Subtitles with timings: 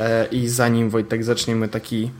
[0.00, 2.10] e, i zanim Wojtek zaczniemy taki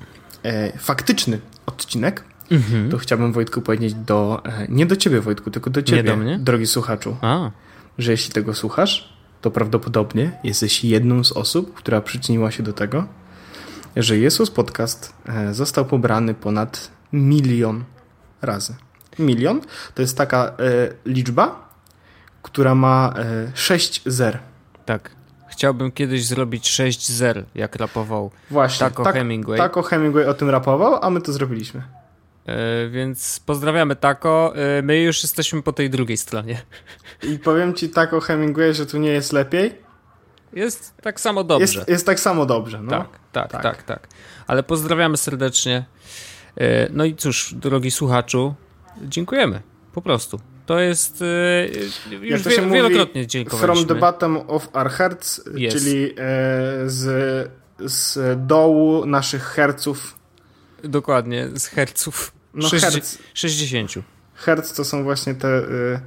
[0.42, 2.90] e, faktyczny odcinek, mhm.
[2.90, 6.38] to chciałbym Wojtku powiedzieć do, e, nie do ciebie Wojtku, tylko do ciebie, do mnie?
[6.38, 7.50] drogi słuchaczu, A.
[7.98, 13.04] że jeśli tego słuchasz, to prawdopodobnie jesteś jedną z osób, która przyczyniła się do tego,
[13.96, 15.12] że Jezus Podcast
[15.52, 17.84] został pobrany ponad milion
[18.42, 18.74] razy.
[19.18, 19.60] Milion
[19.94, 20.52] to jest taka e,
[21.06, 21.68] liczba,
[22.42, 24.38] która ma e, 6 zer.
[24.86, 25.10] Tak.
[25.60, 29.58] Chciałbym kiedyś zrobić 6 zer, jak rapował Właśnie, Taco tak, Hemingway.
[29.58, 31.82] Taco Hemingway o tym rapował, a my to zrobiliśmy.
[32.46, 34.52] E, więc pozdrawiamy Taco.
[34.56, 36.62] E, my już jesteśmy po tej drugiej stronie.
[37.22, 39.74] I powiem ci Taco Hemingway, że tu nie jest lepiej.
[40.52, 41.78] Jest tak samo dobrze.
[41.78, 42.90] Jest, jest tak samo dobrze, no.
[42.90, 44.08] Tak, tak, tak, tak, tak.
[44.46, 45.84] Ale pozdrawiamy serdecznie.
[46.56, 48.54] E, no i cóż, drogi słuchaczu,
[49.02, 49.60] dziękujemy.
[49.92, 50.40] Po prostu.
[50.70, 51.24] To jest
[52.22, 53.86] już wie, wielokrotnie dziękowaliśmy.
[53.86, 55.74] From the bottom of our hearts, yes.
[55.74, 56.14] czyli
[56.86, 57.50] z,
[57.84, 60.14] z dołu naszych herców.
[60.84, 62.32] Dokładnie, z herców.
[62.54, 62.94] No, 60.
[62.94, 63.18] Herc.
[63.34, 63.92] 60.
[64.34, 66.00] Herc to są właśnie te y,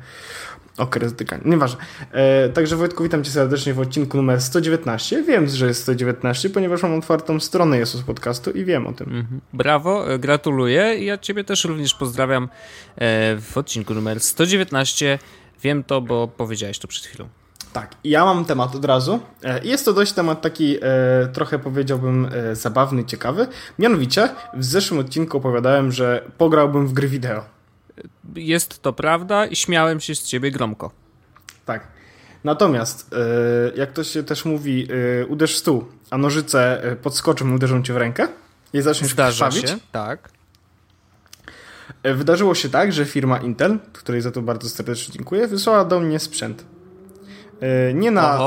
[0.78, 1.44] okres dykania.
[1.46, 1.80] Nieważne.
[2.12, 5.24] E, także Wojtku, witam cię serdecznie w odcinku numer 119.
[5.24, 9.08] Wiem, że jest 119, ponieważ mam otwartą stronę Jesus Podcastu i wiem o tym.
[9.08, 9.42] Mhm.
[9.54, 11.06] Brawo, e, gratuluję.
[11.06, 12.44] Ja ciebie też również pozdrawiam
[12.96, 15.20] e, w odcinku numer 119.
[15.64, 17.30] Wiem to, bo powiedziałeś to przed chwilą.
[17.74, 19.20] Tak, ja mam temat od razu.
[19.44, 20.80] E, jest to dość temat taki e,
[21.34, 23.48] trochę powiedziałbym e, zabawny, ciekawy.
[23.80, 27.46] Mianowicie w zeszłym odcinku opowiadałem, że pograłbym w gry wideo.
[28.36, 30.91] Jest to prawda i śmiałem się z ciebie gromko.
[31.66, 31.88] Tak.
[32.44, 33.16] Natomiast,
[33.75, 34.88] jak to się też mówi,
[35.27, 38.27] uderz w stół, a nożyce podskoczą i uderzą cię w rękę
[38.73, 39.69] i zaczniesz Zdarza krwawić.
[39.69, 40.30] się, tak.
[42.03, 46.19] Wydarzyło się tak, że firma Intel, której za to bardzo serdecznie dziękuję, wysłała do mnie
[46.19, 46.66] sprzęt.
[47.64, 48.39] E, nie na,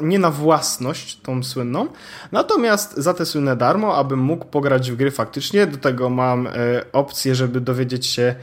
[0.00, 1.88] nie na własność, tą słynną,
[2.32, 5.66] natomiast za te słynne darmo, abym mógł pograć w gry faktycznie.
[5.66, 6.50] Do tego mam e,
[6.92, 8.34] opcję, żeby dowiedzieć się,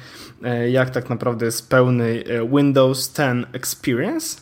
[0.44, 2.24] e, jak tak naprawdę jest pełny
[2.56, 4.42] Windows 10 Experience.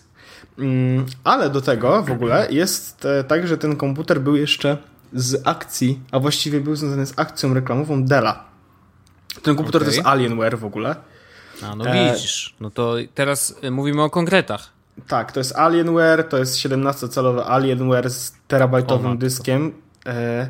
[0.59, 4.78] Mm, ale do tego w ogóle jest tak, że ten komputer był jeszcze
[5.13, 8.44] z akcji, a właściwie był związany z akcją reklamową Della.
[9.44, 9.91] Ten komputer okay.
[9.91, 10.95] to jest Alienware w ogóle.
[11.63, 12.56] A, no widzisz.
[12.59, 14.76] No to teraz mówimy o konkretach.
[15.08, 19.74] Tak, to jest Alienware, to jest 17-calowy Alienware z terabajtowym o, dyskiem.
[20.06, 20.50] E,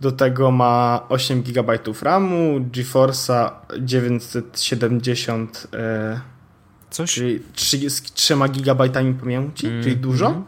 [0.00, 3.50] do tego ma 8 GB RAMu, GeForce'a
[3.80, 6.20] 970 e,
[6.90, 7.14] Coś?
[7.14, 8.88] czyli 3, z 3 GB
[9.20, 10.26] pamięci, mm, czyli dużo.
[10.26, 10.46] Mm,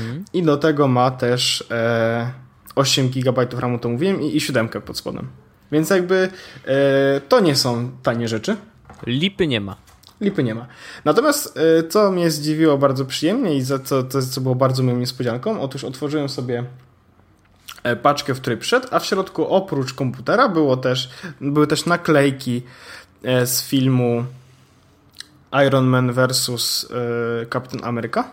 [0.00, 2.32] mm, I do tego ma też e,
[2.74, 5.28] 8 GB RAMu, to mówiłem, i, i 7 pod spodem.
[5.72, 6.28] Więc jakby
[6.66, 8.56] e, to nie są tanie rzeczy.
[9.06, 9.83] Lipy nie ma.
[10.20, 10.66] Lipy nie ma.
[11.04, 14.96] Natomiast y, co mnie zdziwiło bardzo przyjemnie i za co, to, co było bardzo moją
[14.96, 16.64] niespodzianką, otóż otworzyłem sobie
[17.82, 21.10] e, paczkę, w której przyszedł, a w środku oprócz komputera było też,
[21.40, 22.62] były też naklejki
[23.22, 24.24] e, z filmu
[25.66, 26.88] Iron Man vs.
[27.52, 28.24] Captain America,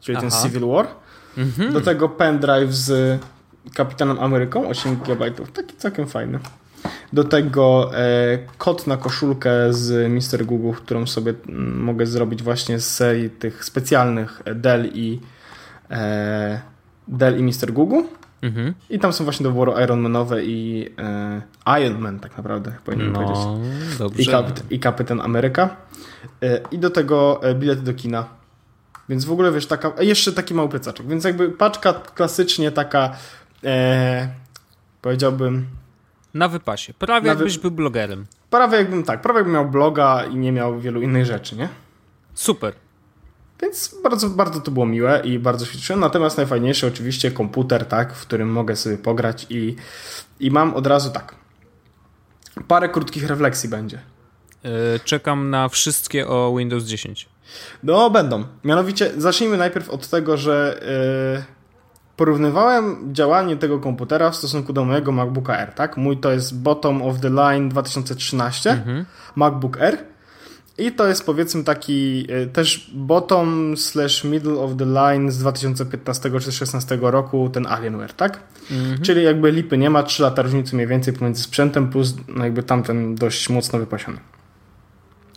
[0.00, 0.28] czyli Aha.
[0.30, 0.86] ten Civil War.
[1.38, 1.72] Mhm.
[1.72, 3.20] Do tego pendrive z
[3.74, 5.30] Kapitanem Ameryką, 8 GB.
[5.30, 6.38] Taki całkiem fajny.
[7.12, 10.44] Do tego e, kot na koszulkę z Mr.
[10.46, 15.20] Google, którą sobie mm, mogę zrobić właśnie z serii tych specjalnych Dell i
[15.90, 16.60] e,
[17.08, 17.72] Dell i Mr.
[17.72, 18.02] Google.
[18.42, 18.74] Mhm.
[18.90, 20.90] I tam są właśnie do wyboru Ironmanowe i
[21.66, 23.98] e, Iron Man tak naprawdę, powinienem no, powiedzieć.
[23.98, 24.22] Dobrze.
[24.22, 25.76] I, kapit I Kapitan Ameryka.
[26.42, 28.26] E, I do tego e, bilety do kina.
[29.08, 31.06] Więc w ogóle wiesz, taka, jeszcze taki mały plecaczek.
[31.06, 33.16] Więc jakby paczka klasycznie taka,
[33.64, 34.28] e,
[35.02, 35.66] powiedziałbym,
[36.38, 36.94] na wypasie.
[36.94, 37.62] Prawie Na jakbyś wy...
[37.62, 38.26] był blogerem.
[38.50, 41.68] Prawie jakbym tak, prawie jakbym miał bloga i nie miał wielu innych rzeczy, nie?
[42.34, 42.74] Super.
[43.62, 48.22] Więc bardzo, bardzo to było miłe i bardzo się Natomiast najfajniejszy oczywiście komputer, tak, w
[48.22, 49.76] którym mogę sobie pograć i,
[50.40, 51.34] i mam od razu tak.
[52.68, 54.00] Parę krótkich refleksji będzie.
[54.64, 54.70] Yy,
[55.04, 57.28] czekam na wszystkie o Windows 10.
[57.82, 58.44] No, będą.
[58.64, 60.80] Mianowicie zacznijmy najpierw od tego, że
[61.36, 61.57] yy,
[62.18, 65.96] porównywałem działanie tego komputera w stosunku do mojego MacBooka Air, tak?
[65.96, 69.04] Mój to jest bottom of the line 2013 mhm.
[69.36, 69.98] MacBook Air
[70.78, 76.22] i to jest powiedzmy taki e, też bottom slash middle of the line z 2015
[76.22, 78.40] czy 2016 roku ten Alienware, tak?
[78.70, 79.02] Mhm.
[79.02, 82.62] Czyli jakby lipy nie ma, 3 lata różnicy mniej więcej pomiędzy sprzętem plus no jakby
[82.62, 84.18] tamten dość mocno wypasiony.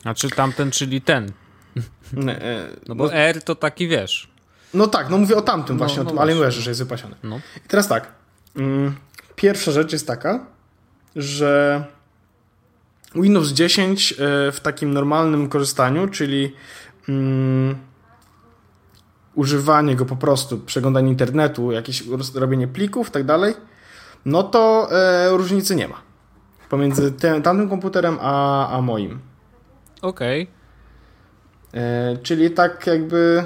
[0.04, 1.32] A czy tamten, czyli ten?
[2.28, 4.31] E, no bo no, R to taki wiesz.
[4.74, 6.84] No tak, no mówię o tamtym no, właśnie, no, o tym no Alienware'ze, że jest
[6.84, 7.16] wypasiony.
[7.24, 7.40] No.
[7.66, 8.12] I teraz tak.
[8.56, 8.96] Mm,
[9.36, 10.46] pierwsza rzecz jest taka,
[11.16, 11.84] że
[13.16, 14.16] Windows 10 e,
[14.52, 16.56] w takim normalnym korzystaniu, czyli
[17.10, 17.76] mm,
[19.36, 22.04] używanie go po prostu, przeglądanie internetu, jakieś
[22.36, 23.54] robienie plików i tak dalej,
[24.26, 26.02] no to e, różnicy nie ma
[26.72, 29.20] pomiędzy tym, tamtym komputerem a, a moim.
[30.02, 30.44] Okej.
[30.44, 31.82] Okay.
[31.82, 33.44] E, czyli tak jakby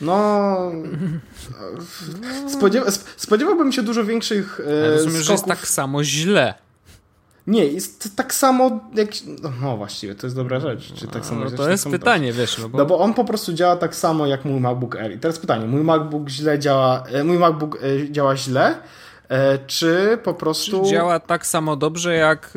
[0.00, 0.72] no.
[2.48, 4.60] Spodziewa, spodziewałbym się dużo większych.
[4.60, 5.26] E, rozumiem, skoków.
[5.26, 6.54] że jest tak samo źle.
[7.46, 9.08] Nie, jest tak samo jak.
[9.62, 10.92] No właściwie, to jest dobra rzecz.
[10.94, 12.58] Czy tak samo no, to jest pytanie, wiesz.
[12.58, 12.78] No bo...
[12.78, 15.12] no bo on po prostu działa tak samo jak mój MacBook Air.
[15.12, 17.04] I teraz pytanie: mój MacBook źle działa.
[17.06, 18.78] E, mój MacBook e, działa źle,
[19.28, 20.84] e, czy po prostu.
[20.84, 22.52] Czy działa tak samo dobrze jak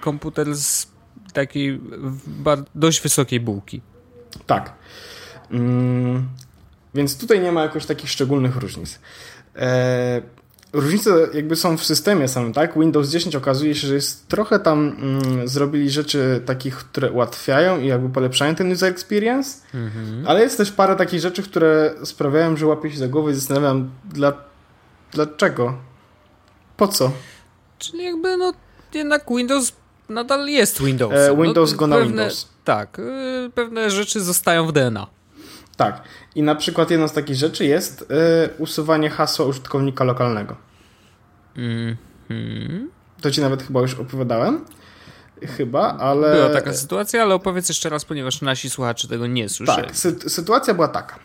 [0.00, 0.86] komputer z
[1.32, 1.80] takiej
[2.74, 3.82] dość wysokiej bułki.
[4.46, 4.72] Tak.
[5.50, 6.28] Mm,
[6.94, 8.98] więc tutaj nie ma jakoś takich szczególnych różnic.
[9.56, 10.22] E,
[10.72, 12.78] różnice jakby są w systemie samym, tak?
[12.78, 17.86] Windows 10 okazuje się, że jest trochę tam mm, zrobili rzeczy takich, które ułatwiają i
[17.86, 20.24] jakby polepszają ten user experience, mhm.
[20.26, 23.90] ale jest też parę takich rzeczy, które sprawiają, że łapię się za głowę i zastanawiam,
[24.04, 24.32] dla,
[25.12, 25.74] dlaczego?
[26.76, 27.12] Po co?
[27.78, 28.52] Czyli jakby no
[28.94, 29.72] jednak Windows
[30.08, 31.14] nadal jest Windows.
[31.14, 32.48] E, Windows no, go na pewne, Windows.
[32.64, 35.17] Tak, y, pewne rzeczy zostają w DNA.
[35.78, 36.02] Tak.
[36.34, 38.04] I na przykład jedną z takich rzeczy jest y,
[38.58, 40.56] usuwanie hasła użytkownika lokalnego.
[41.56, 41.96] Mm
[42.30, 42.86] -hmm.
[43.20, 44.64] To ci nawet chyba już opowiadałem.
[45.56, 46.34] Chyba, ale.
[46.34, 49.86] Była taka sytuacja, ale opowiedz jeszcze raz, ponieważ nasi słuchacze tego nie słyszeli.
[49.86, 51.18] Tak, sy sytuacja była taka.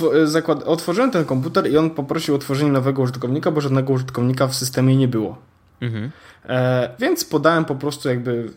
[0.00, 4.54] Y, otworzyłem ten komputer i on poprosił o otworzenie nowego użytkownika, bo żadnego użytkownika w
[4.54, 5.38] systemie nie było.
[5.80, 6.10] Mhm.
[6.48, 8.50] E, więc podałem po prostu jakby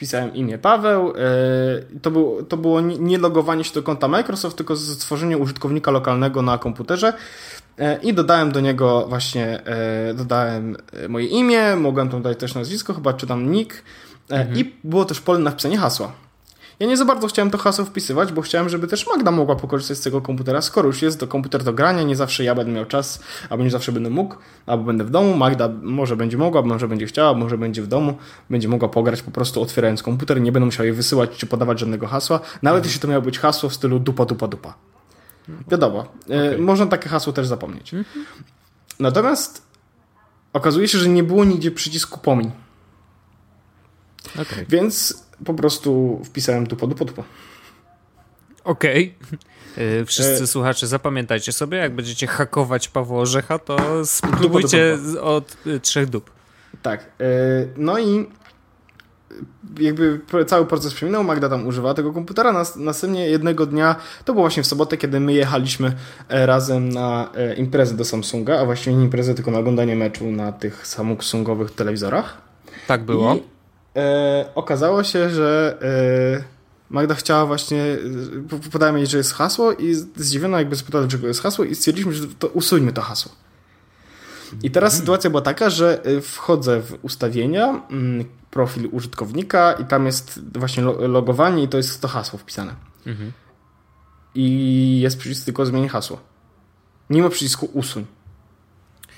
[0.00, 1.10] wpisałem imię Paweł.
[1.10, 6.42] E, to, był, to było nie logowanie się do konta Microsoft, tylko stworzenie użytkownika lokalnego
[6.42, 7.12] na komputerze
[7.78, 10.76] e, i dodałem do niego właśnie, e, dodałem
[11.08, 13.82] moje imię, mogłem tam dodać też nazwisko, chyba czy tam nick
[14.28, 14.58] mhm.
[14.58, 16.12] i było też pole na wpisanie hasła.
[16.80, 19.98] Ja nie za bardzo chciałem to hasło wpisywać, bo chciałem, żeby też Magda mogła pokorzystać
[19.98, 22.84] z tego komputera, skoro już jest to komputer do grania, nie zawsze ja będę miał
[22.84, 24.34] czas, albo nie zawsze będę mógł,
[24.66, 28.18] albo będę w domu, Magda może będzie mogła, może będzie chciała, może będzie w domu,
[28.50, 32.06] będzie mogła pograć po prostu otwierając komputer, nie będę musiał jej wysyłać czy podawać żadnego
[32.06, 32.84] hasła, nawet mhm.
[32.84, 34.74] jeśli to miało być hasło w stylu dupa, dupa, dupa.
[35.68, 36.00] Wiadomo,
[36.30, 36.58] e, okay.
[36.58, 37.94] można takie hasło też zapomnieć.
[37.94, 38.26] Mhm.
[39.00, 39.62] Natomiast
[40.52, 42.50] okazuje się, że nie było nigdzie przycisku pomiń.
[44.34, 44.66] Okay.
[44.68, 47.24] Więc po prostu wpisałem tu podu podpo.
[48.64, 49.14] Okej.
[49.22, 49.38] Okay.
[50.06, 50.46] Wszyscy e...
[50.46, 56.30] słuchacze, zapamiętajcie sobie, jak będziecie hakować Pawła Orzecha, to spróbujcie od y, trzech dup.
[56.82, 57.00] Tak.
[57.20, 57.26] E,
[57.76, 58.26] no i
[59.80, 64.62] jakby cały proces przeminął, Magda tam używała tego komputera, następnie jednego dnia, to było właśnie
[64.62, 65.92] w sobotę, kiedy my jechaliśmy
[66.28, 70.52] e, razem na imprezę do Samsunga, a właściwie nie imprezę, tylko na oglądanie meczu na
[70.52, 72.38] tych Samsungowych telewizorach.
[72.86, 73.34] Tak było.
[73.34, 73.42] I
[73.96, 76.60] e, okazało się, że e,
[76.90, 77.82] Magda chciała właśnie,
[78.52, 82.12] e, podałem jej, że jest hasło i zdziwiona jakby zapytała, dlaczego jest hasło i stwierdziliśmy,
[82.12, 83.32] że to usuńmy to hasło.
[84.62, 85.00] I teraz mhm.
[85.00, 90.82] sytuacja była taka, że e, wchodzę w ustawienia, mm, profil użytkownika i tam jest właśnie
[90.82, 92.74] logowanie i to jest to hasło wpisane.
[93.06, 93.32] Mhm.
[94.34, 96.20] I jest przycisk tylko zmień hasło.
[97.10, 98.06] Ma przycisku usuń.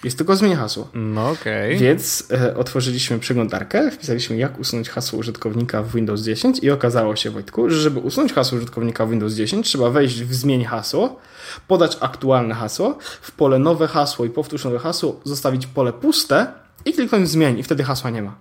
[0.04, 0.88] Jest tylko zmień hasło.
[0.94, 1.76] No okej.
[1.76, 1.86] Okay.
[1.86, 7.30] Więc e, otworzyliśmy przeglądarkę, wpisaliśmy jak usunąć hasło użytkownika w Windows 10 i okazało się,
[7.30, 11.20] Wojtku, że żeby usunąć hasło użytkownika w Windows 10 trzeba wejść w zmień hasło,
[11.68, 16.52] podać aktualne hasło, w pole nowe hasło i powtórz nowe hasło, zostawić pole puste
[16.84, 18.36] i kliknąć zmień i wtedy hasła nie ma.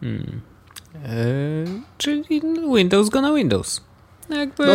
[0.00, 0.40] Hmm.
[0.94, 2.42] Eee, czyli
[2.74, 3.80] Windows go na Windows.
[4.30, 4.66] Jakby...
[4.66, 4.72] No,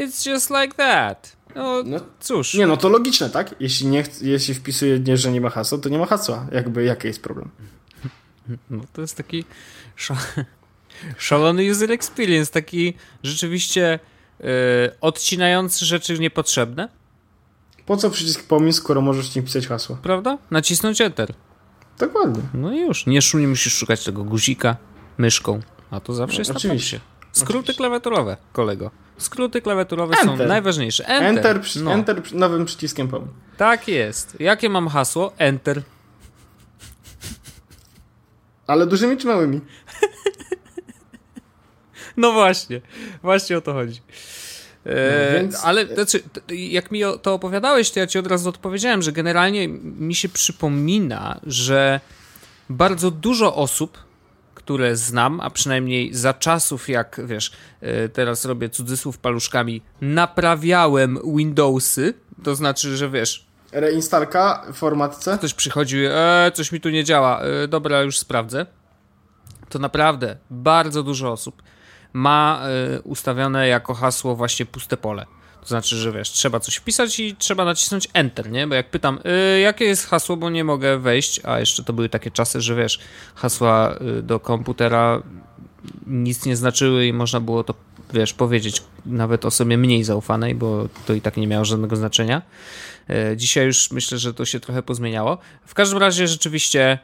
[0.00, 1.39] it's just like that.
[1.54, 2.54] No, no, cóż.
[2.54, 3.54] Nie, no to logiczne, tak?
[3.60, 6.46] Jeśli, nie, jeśli wpisuje, nie, że nie ma hasła, to nie ma hasła.
[6.52, 7.50] Jakby, jaki jest problem?
[8.70, 9.44] No to jest taki
[11.18, 13.98] szalony user experience, taki rzeczywiście
[14.40, 14.46] yy,
[15.00, 16.88] odcinający rzeczy niepotrzebne.
[17.86, 19.98] Po co przycisk pomysł, skoro możesz nie pisać hasła?
[20.02, 20.38] Prawda?
[20.50, 21.32] Nacisnąć Enter.
[21.98, 22.42] Dokładnie.
[22.54, 23.06] No i już.
[23.06, 24.76] Nie, nie musisz szukać tego guzika
[25.18, 25.60] myszką.
[25.90, 27.00] A to zawsze no, jest oczywiście.
[27.32, 27.74] Skróty oczywiście.
[27.74, 28.90] klawiaturowe, kolego.
[29.20, 30.38] Skróty klawiaturowe enter.
[30.38, 31.06] są najważniejsze.
[31.06, 31.56] Enter.
[31.56, 31.92] Enter, no.
[31.92, 33.30] enter nowym przyciskiem pełnym.
[33.56, 34.40] Tak jest.
[34.40, 35.32] Jakie mam hasło?
[35.38, 35.82] Enter.
[38.66, 39.60] Ale dużymi czy małymi?
[42.16, 42.80] no właśnie.
[43.22, 44.00] Właśnie o to chodzi.
[44.86, 45.64] E, no, więc...
[45.64, 50.14] Ale znaczy, jak mi to opowiadałeś, to ja ci od razu odpowiedziałem, że generalnie mi
[50.14, 52.00] się przypomina, że
[52.68, 53.98] bardzo dużo osób
[54.62, 62.14] które znam, a przynajmniej za czasów, jak wiesz, e, teraz robię cudzysłów paluszkami, naprawiałem Windowsy,
[62.42, 63.46] to znaczy, że wiesz.
[63.72, 65.38] Reinstalka w formatce?
[65.38, 68.66] Ktoś przychodzi, e, coś mi tu nie działa, e, dobra, już sprawdzę.
[69.68, 71.62] To naprawdę bardzo dużo osób
[72.12, 72.62] ma
[72.96, 75.26] y, ustawione jako hasło właśnie puste pole.
[75.60, 78.66] To znaczy, że wiesz, trzeba coś wpisać i trzeba nacisnąć Enter, nie?
[78.66, 79.18] Bo jak pytam,
[79.56, 82.74] y, jakie jest hasło, bo nie mogę wejść, a jeszcze to były takie czasy, że
[82.74, 83.00] wiesz,
[83.34, 85.22] hasła y, do komputera
[86.06, 87.74] nic nie znaczyły i można było to,
[88.12, 92.42] wiesz, powiedzieć nawet osobie mniej zaufanej, bo to i tak nie miało żadnego znaczenia.
[93.32, 95.38] Y, dzisiaj już myślę, że to się trochę pozmieniało.
[95.66, 96.98] W każdym razie rzeczywiście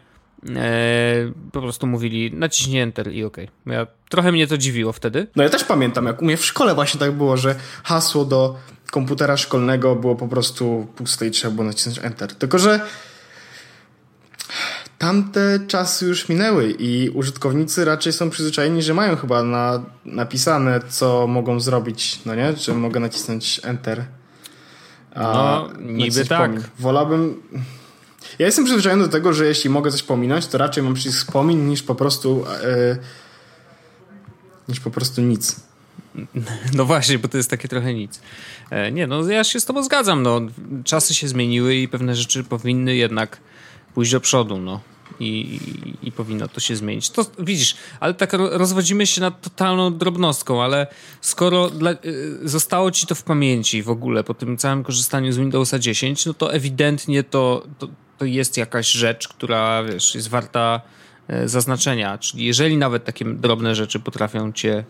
[1.53, 3.37] po prostu mówili naciśnij Enter i OK.
[3.67, 5.27] Ja, trochę mnie to dziwiło wtedy.
[5.37, 8.57] No ja też pamiętam, jak u mnie w szkole właśnie tak było, że hasło do
[8.91, 12.35] komputera szkolnego było po prostu puste i trzeba było nacisnąć Enter.
[12.35, 12.81] Tylko, że
[14.99, 21.27] tamte czasy już minęły i użytkownicy raczej są przyzwyczajeni, że mają chyba na, napisane, co
[21.27, 22.57] mogą zrobić, no nie?
[22.57, 24.05] Że mogę nacisnąć Enter.
[25.15, 26.51] A no, niby tak.
[26.79, 27.43] Wolałbym
[28.39, 31.69] ja jestem przyzwyczajony do tego, że jeśli mogę coś pominąć, to raczej mam przycisk pomin
[31.69, 32.99] niż po prostu yy,
[34.69, 35.57] niż po prostu nic.
[36.75, 38.21] No właśnie, bo to jest takie trochę nic.
[38.71, 40.41] E, nie, no ja się z tobą zgadzam, no.
[40.85, 43.41] Czasy się zmieniły i pewne rzeczy powinny jednak
[43.95, 44.81] pójść do przodu, no.
[45.21, 47.11] I, i, i, powinno to się zmienić.
[47.11, 50.87] To widzisz, ale tak rozwodzimy się nad totalną drobnostką, ale
[51.21, 51.97] skoro dla, y,
[52.45, 56.35] zostało ci to w pamięci w ogóle po tym całym korzystaniu z Windowsa 10, no
[56.35, 60.81] to ewidentnie to, to, to jest jakaś rzecz, która wiesz, jest warta
[61.29, 62.19] e, zaznaczenia.
[62.19, 64.85] Czyli jeżeli nawet takie drobne rzeczy potrafią cię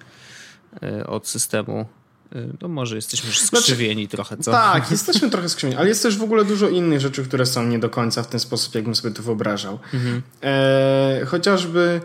[0.83, 1.87] e, od systemu
[2.33, 4.51] e, to może jesteśmy już znaczy, skrzywieni znaczy, trochę, co?
[4.51, 7.79] Tak, jesteśmy trochę skrzywieni, ale jest też w ogóle dużo innych rzeczy, które są nie
[7.79, 9.79] do końca w ten sposób, jakbym sobie to wyobrażał.
[9.95, 10.23] Mhm.
[10.43, 12.01] E, chociażby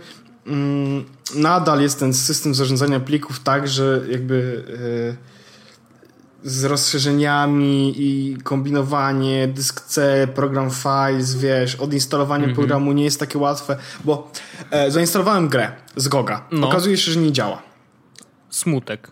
[0.47, 4.63] mm, nadal jest ten system zarządzania plików tak, że jakby
[5.17, 5.30] e,
[6.43, 12.59] z rozszerzeniami i kombinowanie, dysk C, program files, wiesz, odinstalowanie mm -hmm.
[12.59, 14.31] programu nie jest takie łatwe, bo
[14.71, 16.47] e, zainstalowałem grę z Goga.
[16.51, 16.69] No.
[16.69, 17.61] Okazuje się, że nie działa.
[18.49, 19.11] Smutek.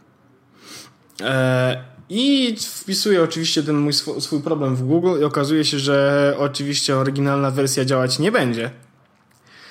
[1.21, 6.35] E, I wpisuję oczywiście ten mój sw swój problem w Google i okazuje się, że
[6.39, 8.71] oczywiście oryginalna wersja działać nie będzie.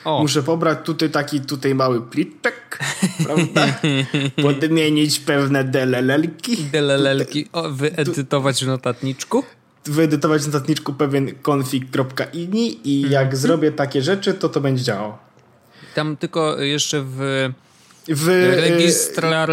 [0.08, 0.22] O.
[0.22, 2.78] Muszę pobrać tutaj taki tutaj mały pliczek,
[3.24, 3.66] prawda?
[4.42, 6.56] Podmienić pewne DLL-ki.
[6.56, 9.44] DLL-ki, o, wyedytować w notatniczku?
[9.84, 13.36] Wyedytować w notatniczku pewien config.ini i jak mm -hmm.
[13.36, 15.18] zrobię takie rzeczy, to to będzie działało.
[15.94, 17.48] Tam tylko jeszcze w,
[18.08, 19.50] w registrar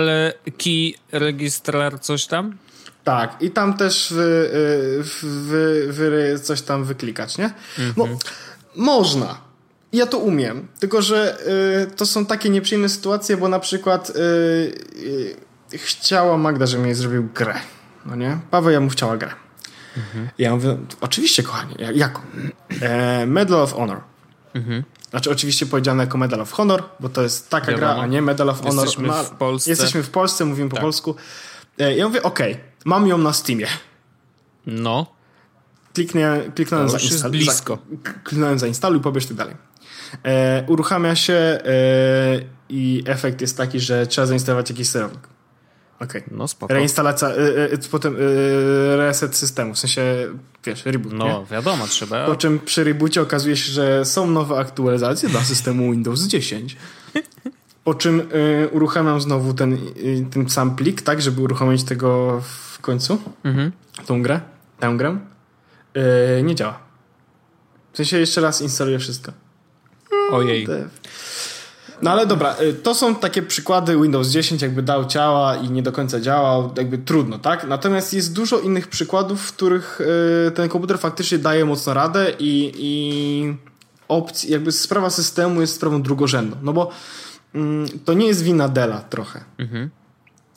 [0.57, 2.57] key, registrar coś tam?
[3.03, 4.17] Tak, i tam też w,
[5.03, 5.19] w,
[5.91, 7.53] w, coś tam wyklikać, nie?
[7.79, 7.93] Mm -hmm.
[7.97, 8.07] No,
[8.75, 9.45] można,
[9.96, 11.38] ja to umiem, tylko że
[11.88, 14.14] y, to są takie nieprzyjemne sytuacje, bo na przykład y,
[15.74, 17.56] y, chciała Magda, żebym jej zrobił grę.
[18.06, 18.38] No nie?
[18.52, 19.32] Paweł, ja mu chciała grę.
[19.98, 20.30] Mhm.
[20.38, 22.22] Ja mówię, oczywiście, kochanie, jaką?
[22.82, 24.02] E, Medal of Honor.
[24.54, 24.84] Mhm.
[25.10, 27.94] Znaczy, oczywiście powiedziane jako Medal of Honor, bo to jest taka Wiadomo.
[27.94, 28.86] gra, a nie Medal of Honor.
[28.86, 29.70] Jesteśmy w Polsce.
[29.70, 30.80] Jesteśmy w Polsce, mówimy tak.
[30.80, 31.16] po polsku.
[31.80, 33.68] E, ja mówię, okej, okay, mam ją na Steamie.
[34.66, 35.16] No.
[35.94, 37.78] Kliknę, kliknąłem za blisko.
[38.04, 39.56] Za, kliknąłem zainstaluj, pobierz tak dalej.
[40.24, 41.60] E, uruchamia się e,
[42.69, 45.27] i efekt jest taki, że trzeba zainstalować jakiś sterownik.
[46.00, 46.22] Okej.
[46.22, 46.38] Okay.
[46.38, 46.74] No spoko.
[46.74, 48.15] Reinstalacja, e, potem
[48.95, 50.01] reset systemu, w sensie,
[50.63, 51.45] wiesz, reboot, No nie?
[51.51, 52.25] wiadomo, trzeba.
[52.25, 56.77] Po czym przy reboocie okazuje się, że są nowe aktualizacje dla systemu Windows 10.
[57.84, 58.22] Po czym
[58.72, 59.77] uruchamiam znowu ten,
[60.31, 63.72] ten sam plik, tak, żeby uruchomić tego w końcu, mhm.
[64.05, 64.41] tą grę,
[64.79, 65.17] tę grę.
[66.43, 66.79] nie działa.
[67.93, 69.31] W sensie jeszcze raz instaluję wszystko.
[70.32, 70.67] Ojej.
[72.01, 75.84] No ale dobra, y, to są takie przykłady Windows 10 jakby dał ciała i nie
[75.84, 77.67] do końca działał, jakby trudno, tak?
[77.67, 80.01] Natomiast jest dużo innych przykładów, w których
[80.48, 83.55] y, ten komputer faktycznie daje mocno radę i, i
[84.08, 86.91] opcji, jakby sprawa systemu jest sprawą drugorzędną, no bo
[87.55, 89.44] mm, to nie jest wina Della trochę.
[89.58, 89.89] Mhm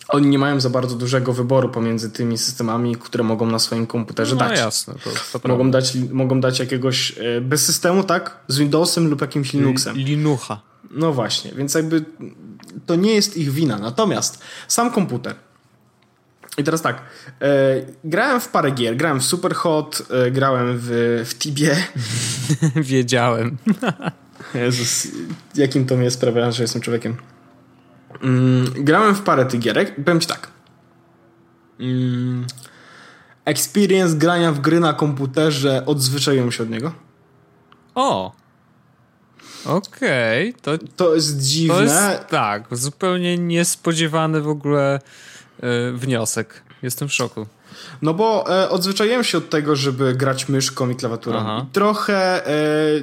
[0.09, 4.35] oni nie mają za bardzo dużego wyboru pomiędzy tymi systemami, które mogą na swoim komputerze
[4.35, 4.59] no, dać.
[4.59, 4.95] No jasne,
[5.33, 8.37] to, to mogą, dać, mogą dać jakiegoś e, bez systemu, tak?
[8.49, 9.97] Z Windowsem lub jakimś Linuxem.
[9.97, 10.61] Linucha.
[10.91, 12.05] No właśnie, więc jakby
[12.87, 13.79] to nie jest ich wina.
[13.79, 14.39] Natomiast
[14.69, 15.35] sam komputer.
[16.59, 17.03] I teraz tak,
[17.41, 17.75] e,
[18.05, 21.77] grałem w parę gier, grałem w Superhot, e, grałem w, w Tibie.
[22.77, 23.57] Wiedziałem.
[24.55, 25.09] Jezus,
[25.55, 27.17] jakim to mnie sprawia, że jestem człowiekiem.
[28.23, 30.49] Mm, grałem w parę tych gierek i powiem ci tak.
[31.81, 32.47] Mm,
[33.45, 36.93] experience grania w gry na komputerze odzwyczaiłem się od niego.
[37.95, 38.33] O!
[39.65, 41.75] Okej, okay, to, to jest dziwne.
[41.75, 45.01] To jest, tak, zupełnie niespodziewany w ogóle
[45.63, 46.63] y, wniosek.
[46.83, 47.47] Jestem w szoku.
[48.03, 51.39] No bo e, odzwyczaiłem się od tego, żeby grać myszką i klawiaturą.
[51.39, 51.67] Aha.
[51.73, 52.53] Trochę e,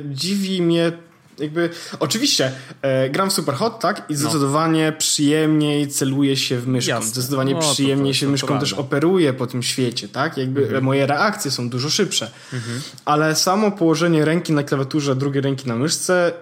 [0.06, 0.92] dziwi mnie
[1.40, 2.52] jakby, oczywiście,
[2.82, 4.06] e, gram w Superhot, tak?
[4.10, 4.98] I zdecydowanie no.
[4.98, 6.90] przyjemniej celuje się w myszką.
[6.90, 7.10] Jasne.
[7.10, 10.38] Zdecydowanie no, przyjemniej to, to, się myszką też operuje po tym świecie, tak?
[10.38, 10.84] Jakby mhm.
[10.84, 12.32] moje reakcje są dużo szybsze.
[12.54, 12.82] Mhm.
[13.06, 16.34] Ale samo położenie ręki na klawiaturze, drugiej ręki na myszce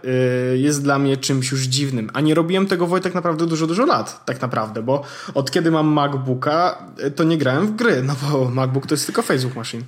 [0.54, 2.10] y, jest dla mnie czymś już dziwnym.
[2.14, 5.88] A nie robiłem tego Wojtek naprawdę dużo, dużo lat, tak naprawdę, bo od kiedy mam
[5.88, 9.84] MacBooka, y, to nie grałem w gry, no bo MacBook to jest tylko Facebook Machine.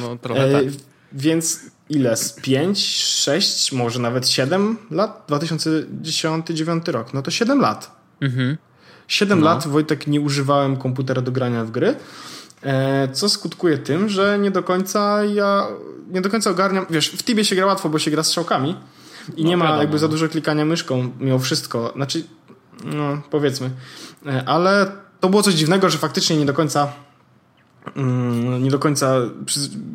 [0.00, 0.64] No trochę e, tak.
[1.12, 2.16] Więc ile?
[2.16, 5.26] Z 5, 6, może nawet 7 lat?
[5.28, 7.14] 2010-2009 rok.
[7.14, 7.96] No to 7 lat.
[8.20, 8.56] Mhm.
[9.08, 9.44] 7 no.
[9.44, 11.94] lat, Wojtek, nie używałem komputera do grania w gry.
[12.62, 15.66] E, co skutkuje tym, że nie do końca ja
[16.10, 16.86] nie do końca ogarniam.
[16.90, 18.76] Wiesz, w Tibie się gra łatwo, bo się gra strzałkami
[19.36, 19.82] i no, nie ma wiadomo.
[19.82, 21.92] jakby za dużo klikania myszką mimo wszystko.
[21.96, 22.24] Znaczy,
[22.84, 23.70] no powiedzmy.
[24.26, 26.92] E, ale to było coś dziwnego, że faktycznie nie do końca
[28.60, 29.16] nie do końca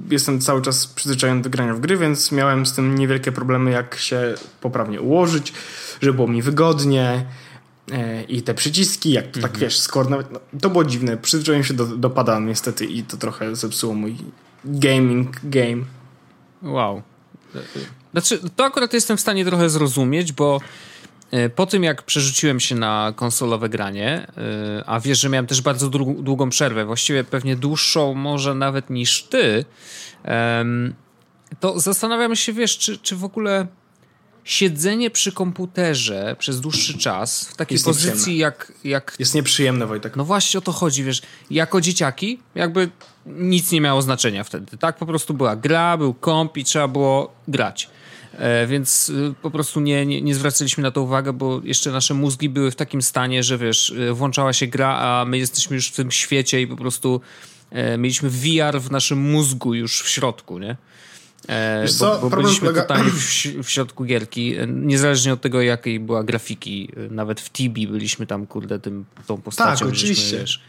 [0.09, 3.95] jestem cały czas przyzwyczajony do grania w gry, więc miałem z tym niewielkie problemy, jak
[3.95, 5.53] się poprawnie ułożyć,
[6.01, 7.25] żeby było mi wygodnie
[7.91, 9.53] e, i te przyciski, jak to tak, mhm.
[9.53, 11.17] tak wiesz, skoro nawet, no, to było dziwne.
[11.17, 14.15] Przyzwyczaiłem się do, do pada niestety i to trochę zepsuło mój
[14.65, 15.83] gaming game.
[16.61, 17.01] Wow.
[18.11, 20.61] Znaczy, to akurat jestem w stanie trochę zrozumieć, bo
[21.55, 25.89] po tym, jak przerzuciłem się na konsolowe granie, e, a wiesz, że miałem też bardzo
[25.89, 29.65] długą przerwę, właściwie pewnie dłuższą może nawet niż ty,
[31.59, 33.67] to zastanawiam się, wiesz, czy, czy w ogóle
[34.45, 39.15] siedzenie przy komputerze przez dłuższy czas w takiej jest pozycji jak, jak...
[39.19, 40.15] Jest nieprzyjemne, Wojtek.
[40.15, 41.21] No właśnie o to chodzi, wiesz.
[41.51, 42.89] Jako dzieciaki jakby
[43.25, 44.97] nic nie miało znaczenia wtedy, tak?
[44.97, 47.89] Po prostu była gra, był komp i trzeba było grać.
[48.37, 52.13] E, więc y, po prostu nie, nie, nie, zwracaliśmy na to uwagę, bo jeszcze nasze
[52.13, 55.87] mózgi były w takim stanie, że wiesz, y, włączała się gra, a my jesteśmy już
[55.89, 57.21] w tym świecie i po prostu
[57.71, 60.77] e, mieliśmy VR w naszym mózgu już w środku, nie?
[61.49, 62.81] E, bo, bo byliśmy polega...
[62.81, 66.91] totalnie w, w, środku gierki, e, niezależnie od tego, jakiej była grafiki.
[67.09, 69.85] Nawet w Tibi byliśmy tam, kurde, tym, tą postacią.
[69.85, 70.39] Tak, oczywiście.
[70.39, 70.61] Wiesz,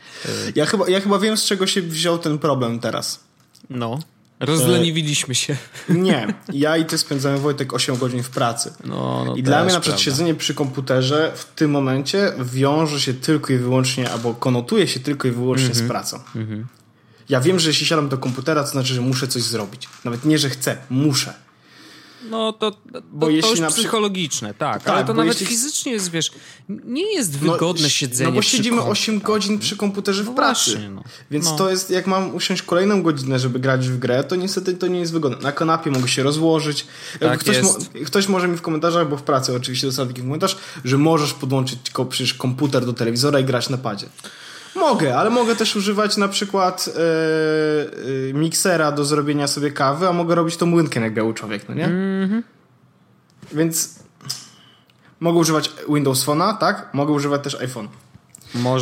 [0.54, 3.24] ja, chyba, ja chyba wiem, z czego się wziął ten problem teraz.
[3.70, 3.98] No.
[4.40, 5.56] Rozleniwiliśmy się.
[5.88, 6.34] Nie.
[6.52, 8.72] Ja i ty spędzamy, Wojtek, 8 godzin w pracy.
[8.84, 13.14] No, no I dla mnie na przykład siedzenie przy komputerze w tym momencie wiąże się
[13.14, 15.78] tylko i wyłącznie, albo konotuje się tylko i wyłącznie mm -hmm.
[15.78, 16.00] z mhm.
[16.00, 16.20] pracą.
[16.34, 16.64] Mm -hmm.
[17.28, 19.88] Ja wiem, że jeśli siadam do komputera, to znaczy, że muszę coś zrobić.
[20.04, 21.34] Nawet nie, że chcę, muszę.
[22.22, 22.78] No to, to,
[23.12, 25.46] bo to jeśli już na psychologiczne, tak, tak ale to nawet jeśli...
[25.46, 26.30] fizycznie jest, wiesz,
[26.68, 29.26] nie jest no, wygodne no, siedzenie No bo siedzimy kompie, 8 tak.
[29.26, 30.70] godzin przy komputerze w no pracy.
[30.70, 31.02] Właśnie, no.
[31.30, 31.56] Więc no.
[31.56, 35.00] to jest, jak mam usiąść kolejną godzinę, żeby grać w grę, to niestety to nie
[35.00, 35.38] jest wygodne.
[35.38, 36.86] Na kanapie mogę się rozłożyć.
[37.20, 37.76] Tak ktoś, mo
[38.06, 41.78] ktoś może mi w komentarzach, bo w pracy oczywiście dostałem taki komentarz, że możesz podłączyć
[42.08, 44.06] przecież komputer do telewizora i grać na padzie.
[44.76, 46.88] Mogę, ale mogę też używać na przykład
[48.26, 51.74] yy, miksera do zrobienia sobie kawy, a mogę robić to młynkiem jak biały człowiek, no
[51.74, 51.84] nie?
[51.84, 52.42] Mm -hmm.
[53.52, 53.98] Więc
[55.20, 56.88] mogę używać Windows Phone'a, tak?
[56.92, 57.88] Mogę używać też iPhone.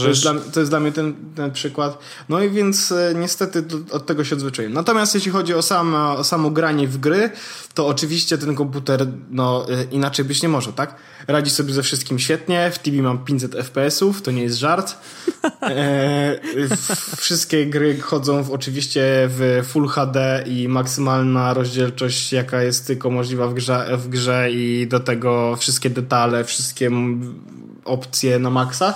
[0.02, 1.98] To jest dla, to jest dla mnie ten, ten przykład.
[2.28, 4.72] No i więc e, niestety do, od tego się odzwyczaiłem.
[4.72, 7.30] Natomiast jeśli chodzi o, samo o samo granie w gry,
[7.74, 10.94] to oczywiście ten komputer no, e, inaczej być nie może, tak?
[11.26, 12.70] Radzi sobie ze wszystkim świetnie.
[12.70, 14.96] W TV mam 500 FPS-ów, to nie jest żart.
[15.62, 16.38] E,
[17.16, 23.48] wszystkie gry chodzą w, oczywiście w Full HD i maksymalna rozdzielczość, jaka jest tylko możliwa
[23.48, 26.90] w grze, w grze i do tego wszystkie detale, wszystkie
[27.84, 28.94] opcje na maksa.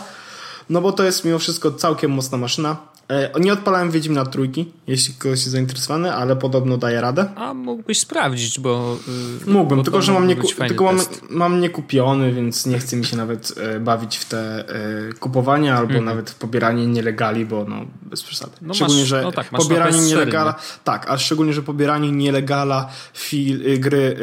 [0.71, 2.77] No bo to jest mimo wszystko całkiem mocna maszyna.
[3.11, 7.27] E, nie odpalałem Wiedźmina trójki, jeśli ktoś jest zainteresowany, ale podobno daje radę.
[7.37, 8.97] A mógłbyś sprawdzić, bo...
[9.47, 10.37] Yy, Mógłbym, bo tylko że mam, nie,
[10.69, 15.13] tylko mam, mam niekupiony, więc nie chce mi się nawet e, bawić w te e,
[15.13, 18.53] kupowanie albo mm nawet w pobieranie nielegali, bo no bez przesady.
[18.63, 20.55] No szczególnie, masz, że no tak, pobieranie nielegala...
[20.85, 24.17] Tak, a szczególnie, że pobieranie nielegala fil, y, gry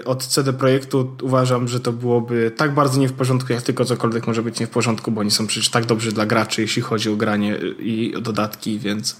[0.00, 3.84] y, od CD Projektu uważam, że to byłoby tak bardzo nie w porządku, jak tylko
[3.84, 6.82] cokolwiek może być nie w porządku, bo oni są przecież tak dobrzy dla graczy, jeśli
[6.82, 9.16] chodzi o granie i o dodatki, więc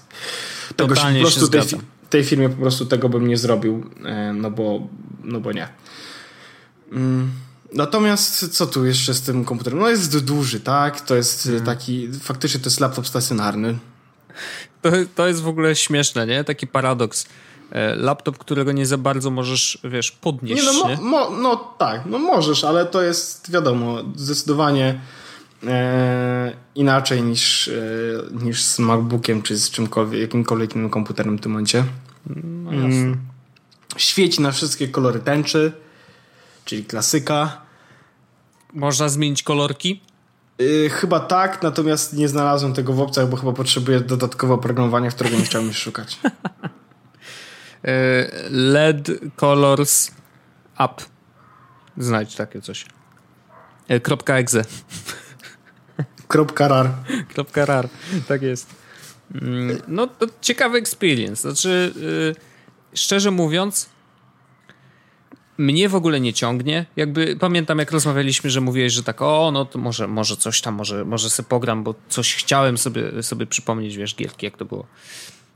[0.75, 1.61] tego się po prostu tej,
[2.09, 4.87] tej firmie po prostu tego bym nie zrobił, e, no bo,
[5.23, 5.67] no bo nie.
[6.91, 7.31] Mm.
[7.73, 9.79] Natomiast co tu jeszcze z tym komputerem?
[9.79, 11.01] No jest duży, tak?
[11.01, 11.65] To jest hmm.
[11.65, 13.77] taki, faktycznie to jest laptop stacjonarny.
[14.81, 16.43] To, to jest w ogóle śmieszne, nie?
[16.43, 17.25] Taki paradoks.
[17.71, 20.63] E, laptop, którego nie za bardzo możesz, wiesz, podnieść.
[20.63, 24.99] Nie, no, mo, mo, no tak, no możesz, ale to jest wiadomo, zdecydowanie
[26.75, 27.73] inaczej niż, e,
[28.43, 31.83] niż z MacBookiem czy z czymkolwiek, jakimkolwiek innym komputerem w tym momencie.
[32.25, 33.17] No mm.
[33.97, 35.71] Świeci na wszystkie kolory tęczy,
[36.65, 37.61] czyli klasyka.
[38.73, 40.01] Można zmienić kolorki?
[40.59, 45.37] Yy, chyba tak, natomiast nie znalazłem tego w opcjach, bo chyba potrzebuję dodatkowego oprogramowania, którego
[45.37, 46.19] nie chciałem już szukać.
[48.49, 50.11] LED Colors
[50.85, 50.93] Up.
[51.97, 52.85] Znajdź takie coś.
[53.87, 54.65] E, kropka .exe.
[56.33, 56.89] Kropka .rar.
[57.33, 57.89] Kropka .rar,
[58.27, 58.75] tak jest.
[59.41, 61.41] Mm, no to ciekawy experience.
[61.41, 62.35] Znaczy, yy,
[62.93, 63.89] szczerze mówiąc,
[65.57, 66.85] mnie w ogóle nie ciągnie.
[66.95, 70.75] Jakby pamiętam, jak rozmawialiśmy, że mówiłeś, że tak, o, no to może, może coś tam,
[70.75, 74.85] może, może sobie pogram, bo coś chciałem sobie, sobie przypomnieć, wiesz, gierki, jak to było.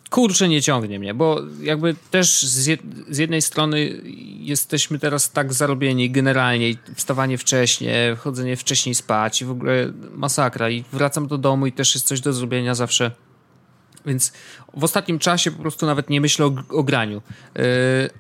[0.10, 4.02] Kurczę, nie ciągnie mnie, bo jakby też z, jed z jednej strony
[4.40, 10.84] jesteśmy teraz tak zarobieni generalnie, wstawanie wcześniej, chodzenie wcześniej spać i w ogóle masakra i
[10.94, 13.12] wracam do domu i też jest coś do zrobienia zawsze
[14.08, 14.32] więc
[14.74, 17.22] w ostatnim czasie po prostu nawet nie myślę o, o graniu.
[17.56, 17.64] Yy,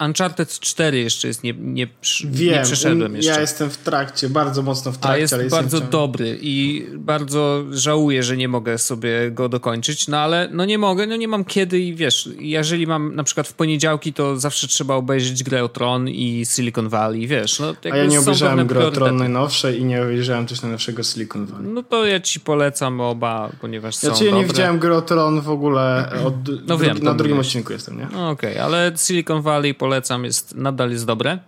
[0.05, 1.87] Uncharted 4 jeszcze jest, nie, nie,
[2.25, 3.31] Wiem, nie przeszedłem jeszcze.
[3.31, 5.15] Ja jestem w trakcie, bardzo mocno w trakcie.
[5.15, 10.17] A jest ale bardzo dobry i bardzo żałuję, że nie mogę sobie go dokończyć, no
[10.17, 13.53] ale no nie mogę, no nie mam kiedy i wiesz, jeżeli mam na przykład w
[13.53, 17.59] poniedziałki, to zawsze trzeba obejrzeć grę o Tron i Silicon Valley, wiesz.
[17.59, 21.45] No, A ja nie obejrzałem gry o Tron najnowszej i nie obejrzałem też najnowszego Silicon
[21.45, 21.67] Valley.
[21.67, 25.41] No to ja ci polecam oba, ponieważ są Znaczy ja nie widziałem gry o Tron
[25.41, 28.07] w ogóle ogóle od, no wiem, na drugim odcinku jestem, nie?
[28.11, 31.39] No okej, okay, ale Silicon Valley polecam, jest, nadal jest dobre.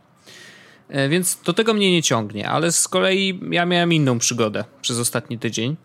[0.89, 4.99] E, więc do tego mnie nie ciągnie, ale z kolei ja miałem inną przygodę przez
[4.99, 5.75] ostatni tydzień.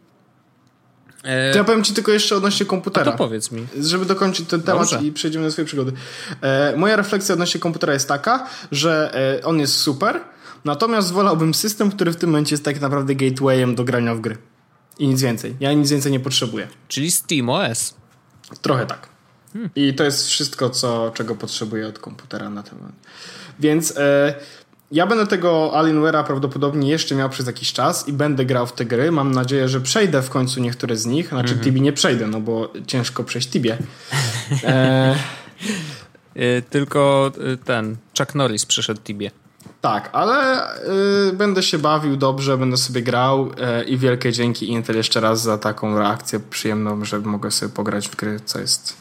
[1.23, 1.53] E...
[1.53, 3.07] To ja powiem ci tylko jeszcze odnośnie komputera.
[3.09, 3.67] A to powiedz mi.
[3.81, 5.07] Żeby dokończyć ten temat Dobrze.
[5.07, 5.93] i przejdziemy do swojej przygody.
[6.41, 10.21] E, moja refleksja odnośnie komputera jest taka, że on jest super,
[10.65, 14.37] natomiast wolałbym system, który w tym momencie jest tak naprawdę gatewayem do grania w gry.
[14.99, 15.57] I nic więcej.
[15.61, 16.69] Ja nic więcej nie potrzebuję.
[16.89, 17.95] Czyli SteamOS.
[18.63, 19.09] Trochę tak.
[19.53, 19.71] Hmm.
[19.77, 22.97] I to jest wszystko, co, czego potrzebuję od komputera na ten moment.
[23.61, 24.35] Więc e,
[24.93, 28.85] ja będę tego Alienware'a prawdopodobnie jeszcze miał przez jakiś czas i będę grał w te
[28.85, 29.13] gry.
[29.13, 31.29] Mam nadzieję, że przejdę w końcu niektóre z nich.
[31.29, 31.65] Znaczy, mm -hmm.
[31.65, 33.79] Tibi nie przejdę, no bo ciężko przejść Tibie.
[36.37, 36.63] E...
[36.71, 39.31] Tylko e, ten Chuck Norris przeszedł Tibie.
[39.85, 40.69] Tak, ale
[41.29, 45.43] y, będę się bawił dobrze, będę sobie grał y, i wielkie dzięki Intel jeszcze raz
[45.43, 48.97] za taką reakcję przyjemną, że mogę sobie pograć w gry, co jest.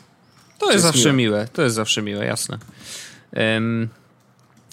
[0.60, 1.38] To jest, jest zawsze miłe.
[1.38, 1.48] miłe.
[1.54, 2.58] to jest zawsze miłe, jasne.
[3.36, 3.90] Um,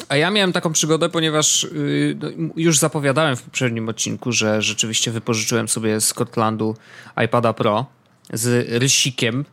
[0.08, 5.10] a ja miałem taką przygodę, ponieważ y, no, już zapowiadałem w poprzednim odcinku, że rzeczywiście
[5.10, 6.76] wypożyczyłem sobie z Scotlandu
[7.24, 7.86] iPada Pro
[8.32, 9.44] z rysikiem,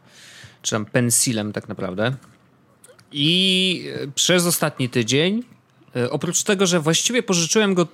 [0.61, 2.13] czy tam pensilem tak naprawdę.
[3.11, 5.56] I y, przez ostatni tydzień
[6.09, 7.87] oprócz tego, że właściwie pożyczyłem go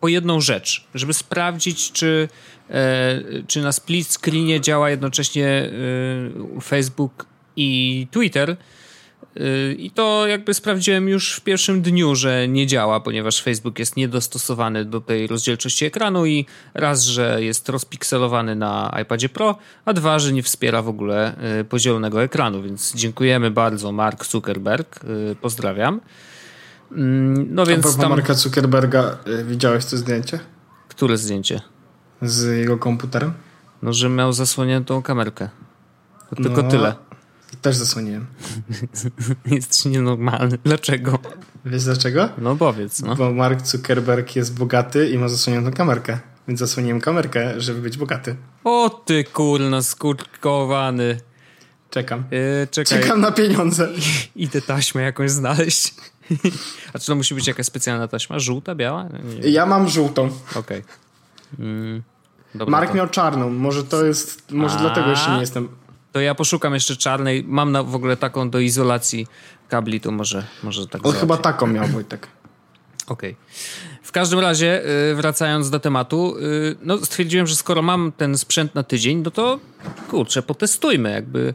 [0.00, 2.28] po, jedną rzecz, żeby sprawdzić, czy,
[2.70, 8.56] e, czy na split screenie działa jednocześnie e, Facebook i Twitter.
[9.36, 13.96] E, I to jakby sprawdziłem już w pierwszym dniu, że nie działa, ponieważ Facebook jest
[13.96, 20.18] niedostosowany do tej rozdzielczości ekranu i raz, że jest rozpikselowany na iPadzie Pro, a dwa,
[20.18, 22.62] że nie wspiera w ogóle e, pozielonego ekranu.
[22.62, 25.00] Więc dziękujemy bardzo Mark Zuckerberg.
[25.04, 26.00] E, pozdrawiam.
[26.92, 28.10] Mm, no więc A tam...
[28.10, 30.40] Marka Zuckerberga, y, widziałeś to zdjęcie?
[30.88, 31.60] Które zdjęcie?
[32.22, 33.32] Z jego komputerem?
[33.82, 35.48] No, że miał zasłoniętą kamerkę.
[36.30, 36.94] To tylko no, tyle.
[37.62, 38.26] Też zasłoniłem.
[39.46, 40.58] Jesteś nienormalny.
[40.64, 41.18] Dlaczego?
[41.64, 42.28] Wiesz dlaczego?
[42.38, 43.02] No powiedz.
[43.02, 43.16] No.
[43.16, 46.18] Bo Mark Zuckerberg jest bogaty i ma zasłoniętą kamerkę.
[46.48, 48.36] Więc zasłoniłem kamerkę, żeby być bogaty.
[48.64, 51.20] O ty kurna skurkowany.
[51.90, 52.24] Czekam.
[52.30, 53.88] Yy, Czekam na pieniądze.
[54.36, 55.94] Idę taśmę jakąś znaleźć.
[56.92, 58.38] A czy to musi być jakaś specjalna taśma?
[58.38, 59.08] Żółta, biała?
[59.42, 60.30] Ja mam żółtą.
[60.56, 60.60] Okej.
[60.60, 60.82] Okay.
[61.58, 62.02] Mm,
[62.66, 62.96] Mark to...
[62.96, 63.50] miał czarną.
[63.50, 64.52] Może to jest.
[64.52, 65.68] Może A, dlatego jeszcze nie jestem.
[66.12, 67.44] To ja poszukam jeszcze czarnej.
[67.46, 69.26] Mam na, w ogóle taką do izolacji
[69.68, 71.06] kabli, to może, może tak.
[71.06, 72.28] On chyba taką miał, Wojtek.
[73.06, 73.30] Okej.
[73.30, 74.00] Okay.
[74.02, 78.74] W każdym razie, y, wracając do tematu, y, no stwierdziłem, że skoro mam ten sprzęt
[78.74, 79.60] na tydzień, no to
[80.08, 81.54] kurczę, potestujmy, jakby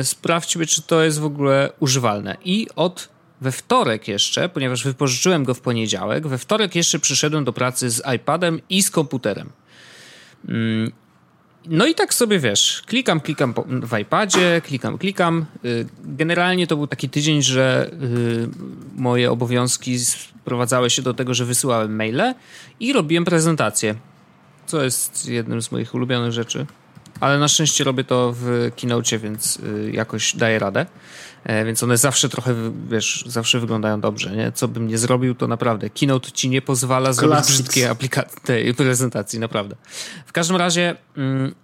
[0.00, 2.36] y, sprawdźmy, czy to jest w ogóle używalne.
[2.44, 3.08] I od
[3.40, 8.02] we wtorek jeszcze, ponieważ wypożyczyłem go w poniedziałek, we wtorek jeszcze przyszedłem do pracy z
[8.16, 9.50] iPadem i z komputerem.
[10.48, 10.92] Mm,
[11.66, 15.46] no i tak sobie wiesz, klikam, klikam w iPadzie, klikam, klikam.
[15.64, 18.48] Y, generalnie to był taki tydzień, że y,
[18.96, 22.34] moje obowiązki sprowadzały się do tego, że wysyłałem maile
[22.80, 23.94] i robiłem prezentację,
[24.66, 26.66] co jest jednym z moich ulubionych rzeczy.
[27.20, 30.86] Ale na szczęście robię to w Keynote, więc y, jakoś daję radę.
[31.44, 32.54] E, więc one zawsze trochę,
[32.88, 34.52] wiesz, zawsze wyglądają dobrze, nie?
[34.52, 35.90] Co bym nie zrobił, to naprawdę.
[35.90, 37.60] Keynote ci nie pozwala zrobić Classics.
[37.60, 39.76] brzydkiej aplikacji, tej prezentacji, naprawdę.
[40.26, 41.54] W każdym razie mm,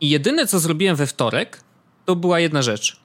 [0.00, 1.60] jedyne, co zrobiłem we wtorek,
[2.04, 3.00] to była jedna rzecz.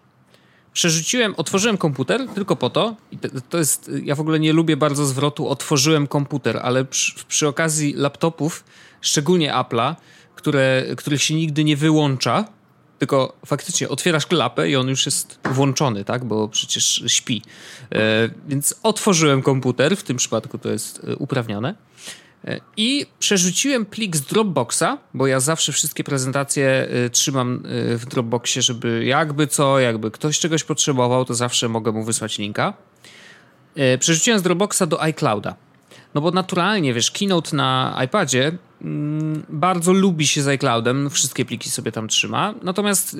[0.73, 3.17] Przerzuciłem, otworzyłem komputer tylko po to, i
[3.49, 7.93] to jest, ja w ogóle nie lubię bardzo zwrotu otworzyłem komputer, ale przy, przy okazji
[7.93, 8.63] laptopów,
[9.01, 9.95] szczególnie Apple'a,
[10.35, 12.45] które, których się nigdy nie wyłącza,
[12.99, 16.25] tylko faktycznie otwierasz klapę i on już jest włączony, tak?
[16.25, 17.41] Bo przecież śpi.
[17.91, 17.99] E,
[18.47, 21.75] więc otworzyłem komputer, w tym przypadku to jest e, uprawnione.
[22.45, 27.63] E, I przerzuciłem plik z Dropboxa, bo ja zawsze wszystkie prezentacje trzymam
[27.97, 32.73] w Dropboxie, żeby jakby co, jakby ktoś czegoś potrzebował, to zawsze mogę mu wysłać linka.
[33.99, 35.55] Przerzuciłem z Dropboxa do iClouda.
[36.13, 38.51] No bo naturalnie, wiesz, Keynote na iPadzie
[39.49, 42.53] bardzo lubi się z iCloudem, wszystkie pliki sobie tam trzyma.
[42.61, 43.17] Natomiast y,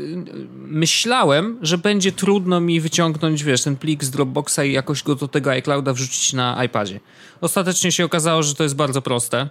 [0.55, 5.27] myślałem, że będzie trudno mi wyciągnąć, wiesz, ten plik z Dropboxa i jakoś go do
[5.27, 6.99] tego iClouda wrzucić na iPadzie.
[7.41, 9.49] Ostatecznie się okazało, że to jest bardzo proste.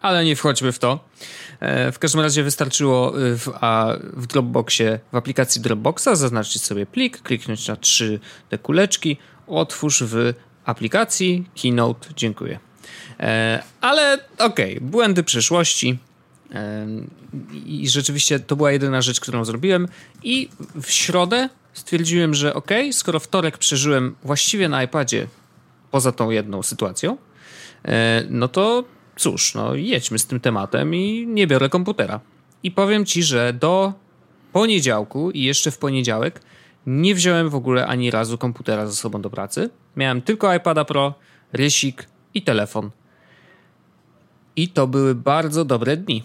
[0.00, 1.00] Ale nie wchodźmy w to.
[1.60, 6.86] E, w każdym razie wystarczyło y, w, a w Dropboxie, w aplikacji Dropboxa zaznaczyć sobie
[6.86, 12.69] plik, kliknąć na trzy te kuleczki, otwórz w aplikacji, Keynote, dziękuję.
[13.20, 15.98] E, ale okej, okay, błędy przyszłości.
[16.54, 16.86] E,
[17.66, 19.88] I rzeczywiście to była jedyna rzecz, którą zrobiłem.
[20.22, 20.48] I
[20.82, 25.26] w środę stwierdziłem, że ok, skoro wtorek przeżyłem właściwie na iPadzie
[25.90, 27.16] poza tą jedną sytuacją,
[27.84, 28.84] e, no to
[29.16, 32.20] cóż, no jedźmy z tym tematem i nie biorę komputera.
[32.62, 33.92] I powiem ci, że do
[34.52, 36.40] poniedziałku i jeszcze w poniedziałek
[36.86, 39.70] nie wziąłem w ogóle ani razu komputera ze sobą do pracy.
[39.96, 41.14] Miałem tylko iPada Pro,
[41.52, 42.90] rysik i telefon.
[44.56, 46.24] I to były bardzo dobre dni.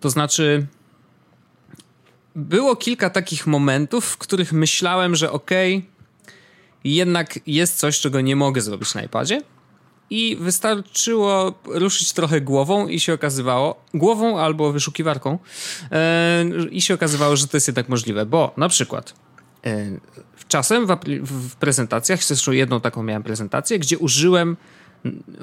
[0.00, 0.66] To znaczy,
[2.36, 6.32] było kilka takich momentów, w których myślałem, że okej, okay,
[6.84, 9.42] jednak jest coś, czego nie mogę zrobić na iPadzie.
[10.10, 15.38] I wystarczyło ruszyć trochę głową i się okazywało, głową albo wyszukiwarką,
[16.60, 19.14] yy, i się okazywało, że to jest jednak możliwe, bo na przykład
[19.66, 19.86] E,
[20.48, 24.56] czasem w, w prezentacjach, zresztą jedną taką miałem prezentację, gdzie użyłem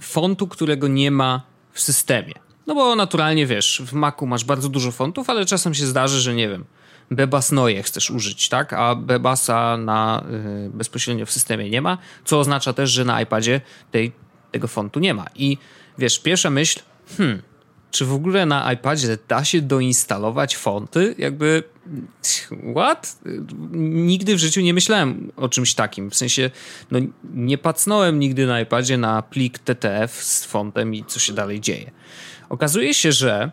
[0.02, 1.42] fontu, którego nie ma
[1.72, 2.34] w systemie.
[2.68, 6.36] No bo naturalnie wiesz, w Macu masz bardzo dużo fontów, ale czasem się zdarzy, że
[6.36, 6.66] nie wiem,
[7.12, 8.74] Bebas Noje chcesz użyć, tak?
[8.74, 10.24] A Bebasa na,
[10.68, 14.12] y, bezpośrednio w systemie nie ma, co oznacza też, że na iPadzie tej,
[14.52, 15.26] tego fontu nie ma.
[15.36, 15.58] I
[15.98, 16.80] wiesz, pierwsza myśl,
[17.18, 17.42] hmm,
[17.92, 21.16] czy w ogóle na iPadzie da się doinstalować fonty?
[21.18, 21.64] Jakby,
[22.76, 23.20] what?
[23.72, 26.10] Nigdy w życiu nie myślałem o czymś takim.
[26.10, 26.50] W sensie,
[26.92, 27.00] no
[27.34, 31.92] nie pacnąłem nigdy na iPadzie na plik TTF z fontem i co się dalej dzieje.
[32.50, 33.52] Okazuje się, że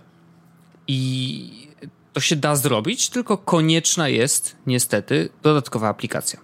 [0.88, 1.68] i
[2.12, 6.40] to się da zrobić, tylko konieczna jest niestety dodatkowa aplikacja.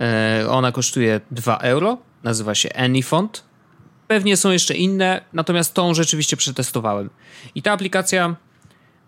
[0.00, 3.50] E, ona kosztuje 2 euro, nazywa się AnyFont
[4.10, 7.10] Pewnie są jeszcze inne, natomiast tą rzeczywiście przetestowałem.
[7.54, 8.36] I ta aplikacja,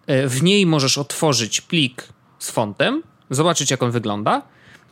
[0.06, 4.42] w niej możesz otworzyć plik z fontem, zobaczyć jak on wygląda.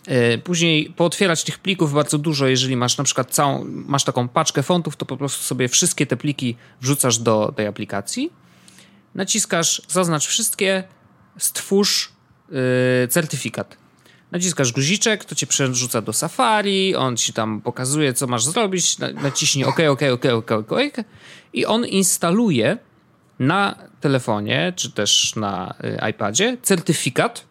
[0.07, 4.63] E, później pootwierać tych plików bardzo dużo, jeżeli masz na przykład całą, masz taką paczkę
[4.63, 8.33] fontów, to po prostu sobie wszystkie te pliki wrzucasz do tej aplikacji.
[9.15, 10.85] Naciskasz zaznacz wszystkie,
[11.39, 12.13] stwórz
[12.51, 12.59] yy,
[13.09, 13.77] certyfikat
[14.31, 19.65] naciskasz guziczek, to cię przerzuca do Safari, on ci tam pokazuje, co masz zrobić, naciśnij
[19.65, 20.97] OK, OK, OK, OK, OK
[21.53, 22.79] i on instaluje
[23.41, 25.75] na telefonie, czy też na
[26.05, 27.45] y, iPadzie certyfikat,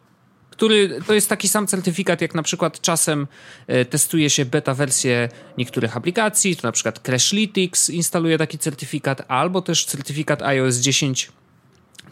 [0.50, 3.28] który to jest taki sam certyfikat, jak na przykład czasem
[3.70, 9.62] y, testuje się beta wersję niektórych aplikacji, to na przykład Crashlytics instaluje taki certyfikat, albo
[9.62, 11.32] też certyfikat iOS 10,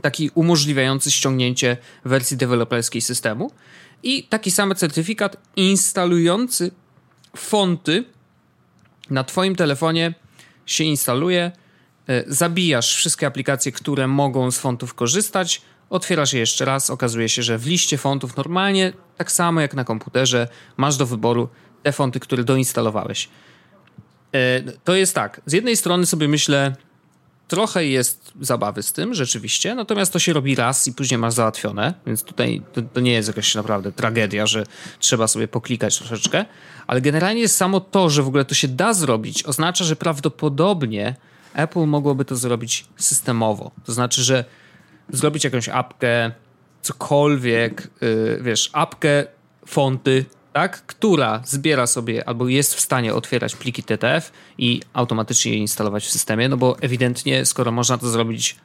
[0.01, 3.51] taki umożliwiający ściągnięcie wersji deweloperskiej systemu
[4.03, 6.71] i taki sam certyfikat instalujący
[7.37, 8.03] fonty
[9.09, 10.13] na Twoim telefonie
[10.65, 11.51] się instaluje.
[12.07, 16.89] E, zabijasz wszystkie aplikacje, które mogą z fontów korzystać, otwierasz je jeszcze raz.
[16.89, 21.49] Okazuje się, że w liście fontów normalnie, tak samo jak na komputerze, masz do wyboru
[21.83, 23.29] te fonty, które doinstalowałeś.
[24.33, 25.41] E, to jest tak.
[25.45, 26.75] Z jednej strony sobie myślę,
[27.47, 31.93] trochę jest zabawy z tym, rzeczywiście, natomiast to się robi raz i później masz załatwione,
[32.05, 34.63] więc tutaj to, to, nie jest jakaś naprawdę tragedia, że
[34.99, 36.45] trzeba sobie poklikać troszeczkę,
[36.87, 41.15] ale generalnie samo to, że w ogóle to się da zrobić, oznacza, że prawdopodobnie
[41.53, 43.71] Apple mogłoby to zrobić systemowo.
[43.85, 44.45] To znaczy, że
[45.09, 46.31] zrobić jakąś apkę,
[46.81, 49.25] cokolwiek, yy, wiesz, apkę,
[49.65, 55.57] fonty, tak, która zbiera sobie albo jest w stanie otwierać pliki TTF i automatycznie je
[55.57, 58.55] instalować w systemie, no bo ewidentnie, skoro można to zrobić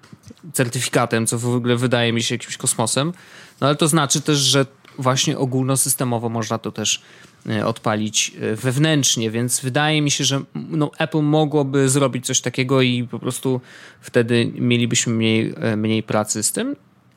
[0.52, 3.12] certyfikatem, co w ogóle wydaje mi się jakimś kosmosem,
[3.60, 4.66] no ale to znaczy też, że
[4.98, 7.02] właśnie ogólnosystemowo można to też
[7.48, 12.82] e, odpalić e, wewnętrznie, więc wydaje mi się, że no, Apple mogłoby zrobić coś takiego
[12.82, 13.60] i po prostu
[14.00, 16.76] wtedy mielibyśmy mniej, e, mniej pracy z tym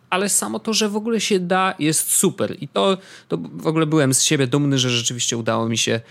[0.10, 2.56] ale samo to, że w ogóle się da, jest super.
[2.60, 6.02] I to, to w ogóle byłem z siebie dumny, że rzeczywiście udało mi się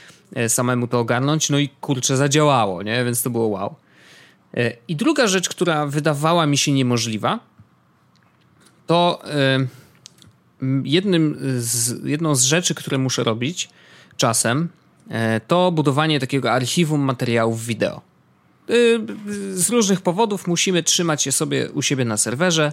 [0.48, 1.50] samemu to ogarnąć.
[1.50, 3.04] No i kurczę, zadziałało, nie?
[3.04, 3.74] Więc to było wow.
[4.88, 7.38] I druga rzecz, która wydawała mi się niemożliwa,
[8.86, 9.22] to
[10.84, 13.68] jednym z, jedną z rzeczy, które muszę robić
[14.16, 14.68] czasem,
[15.08, 18.14] e, to budowanie takiego archiwum materiałów wideo.
[18.70, 19.00] Y,
[19.54, 22.72] z różnych powodów musimy trzymać je sobie u siebie na serwerze,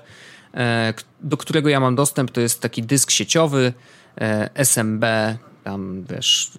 [0.53, 2.31] e, do którego ja mam dostęp.
[2.31, 3.73] To jest taki dysk sieciowy
[4.21, 5.05] e, SMB,
[5.63, 6.51] tam wiesz,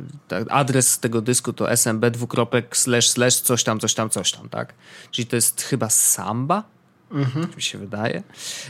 [0.50, 4.74] adres tego dysku to smb dwukropek slash slash coś tam, coś tam, coś tam, tak?
[5.10, 6.64] Czyli to jest chyba Samba,
[7.12, 7.48] mhm.
[7.56, 8.22] mi się wydaje.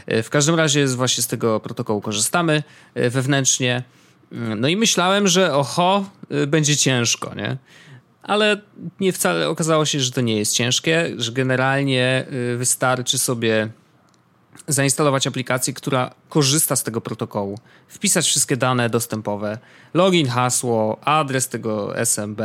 [0.06, 2.62] E, w każdym razie właśnie z tego protokołu korzystamy
[2.94, 3.82] wewnętrznie.
[4.56, 6.04] No i myślałem, że oho,
[6.46, 7.56] będzie ciężko, nie?
[8.22, 8.60] ale
[9.00, 12.26] nie wcale okazało się, że to nie jest ciężkie, że generalnie
[12.56, 13.68] wystarczy sobie
[14.68, 19.58] zainstalować aplikację, która korzysta z tego protokołu, wpisać wszystkie dane dostępowe,
[19.94, 22.40] login, hasło, adres tego SMB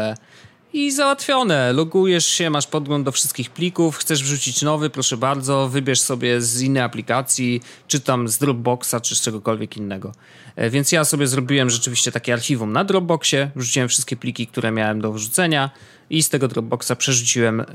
[0.74, 1.74] i załatwione.
[1.74, 6.62] Logujesz się, masz podgląd do wszystkich plików, chcesz wrzucić nowy, proszę bardzo, wybierz sobie z
[6.62, 10.12] innej aplikacji, czy tam z Dropboxa, czy z czegokolwiek innego.
[10.56, 15.02] E, więc ja sobie zrobiłem rzeczywiście takie archiwum na Dropboxie, wrzuciłem wszystkie pliki, które miałem
[15.02, 15.70] do wrzucenia
[16.10, 17.66] i z tego Dropboxa przerzuciłem e,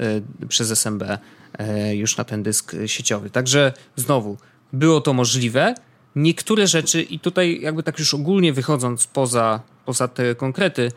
[0.48, 1.02] przez SMB
[1.58, 3.30] e, już na ten dysk sieciowy.
[3.30, 4.36] Także znowu,
[4.72, 5.74] było to możliwe.
[6.16, 10.92] Niektóre rzeczy, i tutaj jakby tak już ogólnie wychodząc poza, poza te konkrety,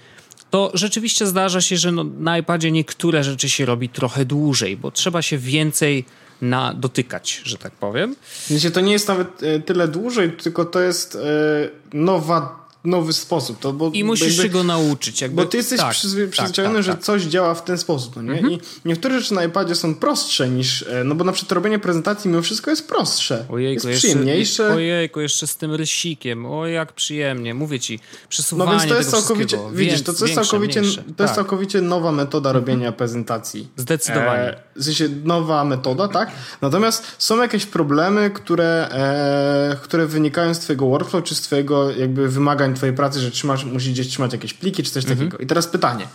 [0.56, 4.92] to rzeczywiście zdarza się, że no, na iPadzie niektóre rzeczy się robi trochę dłużej, bo
[4.92, 6.06] trzeba się więcej
[6.42, 8.16] na dotykać, że tak powiem.
[8.50, 11.20] Wiecie, to nie jest nawet e, tyle dłużej, tylko to jest e,
[11.94, 13.60] nowa nowy sposób.
[13.60, 15.22] To, bo, I musisz jakby, się go nauczyć.
[15.22, 18.16] Jakby, bo ty jesteś tak, przyzwy, przyzwyczajony, tak, tak, że coś działa w ten sposób,
[18.16, 18.32] no nie?
[18.32, 18.54] Mhm.
[18.54, 22.30] I niektóre rzeczy na iPadzie są prostsze niż, e, no bo na przykład robienie prezentacji
[22.30, 23.46] mimo wszystko jest prostsze.
[23.50, 24.64] Ojejku, jest przyjemniejsze.
[24.64, 26.46] Jeszcze, ojejku, jeszcze z tym rysikiem.
[26.46, 27.54] O, jak przyjemnie.
[27.54, 31.16] Mówię ci, przesuwanie No więc to jest całkowicie, widzisz, to, to jest całkowicie, to jest
[31.18, 31.36] tak.
[31.36, 32.66] całkowicie nowa metoda mhm.
[32.66, 33.68] robienia prezentacji.
[33.78, 34.42] Zdecydowanie.
[34.42, 36.32] E, w sensie nowa metoda, tak?
[36.62, 42.30] Natomiast są jakieś problemy, które, e, które wynikają z twojego workflow, czy z twojego jakby
[42.30, 45.20] wymagań twojej pracy, że trzymasz, musisz gdzieś trzymać jakieś pliki czy coś mhm.
[45.20, 45.44] takiego.
[45.44, 46.08] I teraz pytanie.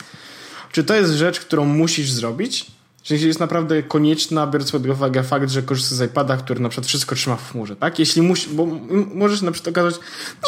[0.72, 2.66] Czy to jest rzecz, którą musisz zrobić?
[3.02, 6.86] Czy jest naprawdę konieczna, biorąc pod uwagę fakt, że korzystasz z iPada, który na przykład
[6.86, 7.98] wszystko trzyma w chmurze, tak?
[7.98, 8.66] Jeśli musi, bo
[9.14, 10.00] możesz na przykład okazać,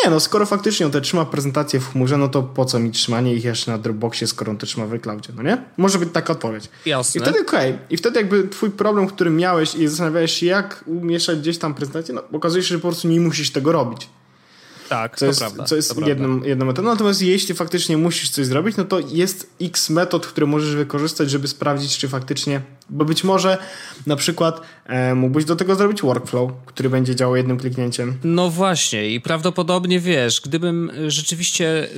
[0.05, 2.90] nie no, skoro faktycznie on te trzyma prezentacje w chmurze, no to po co mi
[2.90, 5.62] trzymanie ich jeszcze na Dropboxie, skoro on to trzyma w cloudzie, no nie?
[5.77, 6.68] Może być taka odpowiedź.
[6.87, 7.20] Jasne.
[7.20, 7.70] I wtedy okej.
[7.70, 7.87] Okay.
[7.90, 12.14] I wtedy jakby twój problem, który miałeś i zastanawiałeś się, jak umieszać gdzieś tam prezentację,
[12.14, 14.09] no okazuje się, że po prostu nie musisz tego robić.
[14.92, 15.64] Tak, co to jest, prawda.
[15.64, 16.88] Co jest jedną, jedną metodą.
[16.88, 21.48] Natomiast jeśli faktycznie musisz coś zrobić, no to jest x metod, które możesz wykorzystać, żeby
[21.48, 22.61] sprawdzić, czy faktycznie,
[22.92, 23.59] bo być może
[24.07, 28.18] na przykład e, mógłbyś do tego zrobić workflow, który będzie działał jednym kliknięciem.
[28.24, 31.88] No właśnie i prawdopodobnie wiesz, gdybym rzeczywiście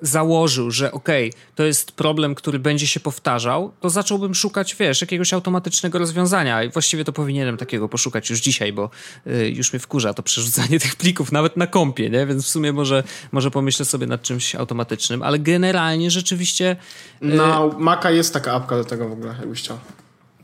[0.00, 5.00] założył, że okej, okay, to jest problem, który będzie się powtarzał, to zacząłbym szukać, wiesz,
[5.00, 8.90] jakiegoś automatycznego rozwiązania i właściwie to powinienem takiego poszukać już dzisiaj, bo
[9.26, 12.26] y, już mnie wkurza to przerzucanie tych plików nawet na komp kąpie, nie?
[12.26, 16.76] Więc w sumie może, może pomyślę sobie nad czymś automatycznym, ale generalnie rzeczywiście...
[17.20, 19.78] Na y Maca jest taka apka do tego w ogóle, jakbyś chciał.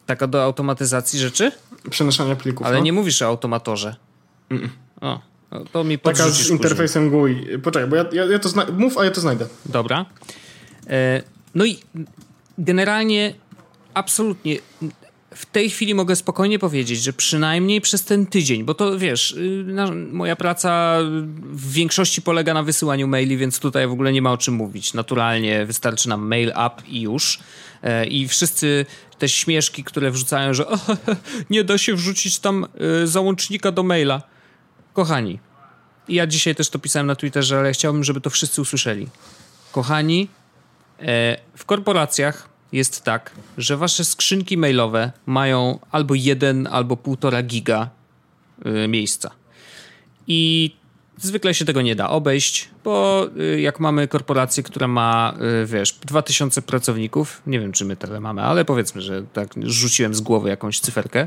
[0.09, 1.53] Taka do automatyzacji rzeczy?
[1.90, 2.66] Przenoszenia plików.
[2.66, 2.85] Ale no.
[2.85, 3.97] nie mówisz o automatorze.
[4.51, 4.68] Mm.
[5.01, 7.47] O, no to mi Taka z interfejsem GUI.
[7.62, 8.73] Poczekaj, bo ja, ja, ja to znajdę.
[8.73, 9.47] Mów, a ja to znajdę.
[9.66, 10.07] Dobra.
[10.87, 11.23] E,
[11.55, 11.79] no i
[12.59, 13.35] generalnie
[13.94, 14.59] absolutnie
[15.35, 19.64] w tej chwili mogę spokojnie powiedzieć, że przynajmniej przez ten tydzień, bo to wiesz, y,
[20.12, 20.99] moja praca
[21.42, 24.94] w większości polega na wysyłaniu maili, więc tutaj w ogóle nie ma o czym mówić.
[24.94, 27.40] Naturalnie wystarczy nam mail up i już.
[27.83, 28.87] E, I wszyscy
[29.19, 30.97] te śmieszki, które wrzucają, że oh,
[31.51, 32.67] nie da się wrzucić tam
[33.03, 34.23] y, załącznika do maila.
[34.93, 35.39] Kochani,
[36.09, 39.09] ja dzisiaj też to pisałem na Twitterze, ale chciałbym, żeby to wszyscy usłyszeli.
[39.73, 40.29] Kochani,
[41.01, 47.91] e, w korporacjach jest tak, że wasze skrzynki mailowe mają albo jeden, albo półtora giga
[48.67, 49.31] y, miejsca.
[50.27, 50.71] I
[51.19, 55.93] zwykle się tego nie da obejść, bo y, jak mamy korporację, która ma, y, wiesz,
[55.93, 60.49] 2000 pracowników, nie wiem czy my tyle mamy, ale powiedzmy, że tak rzuciłem z głowy
[60.49, 61.25] jakąś cyferkę,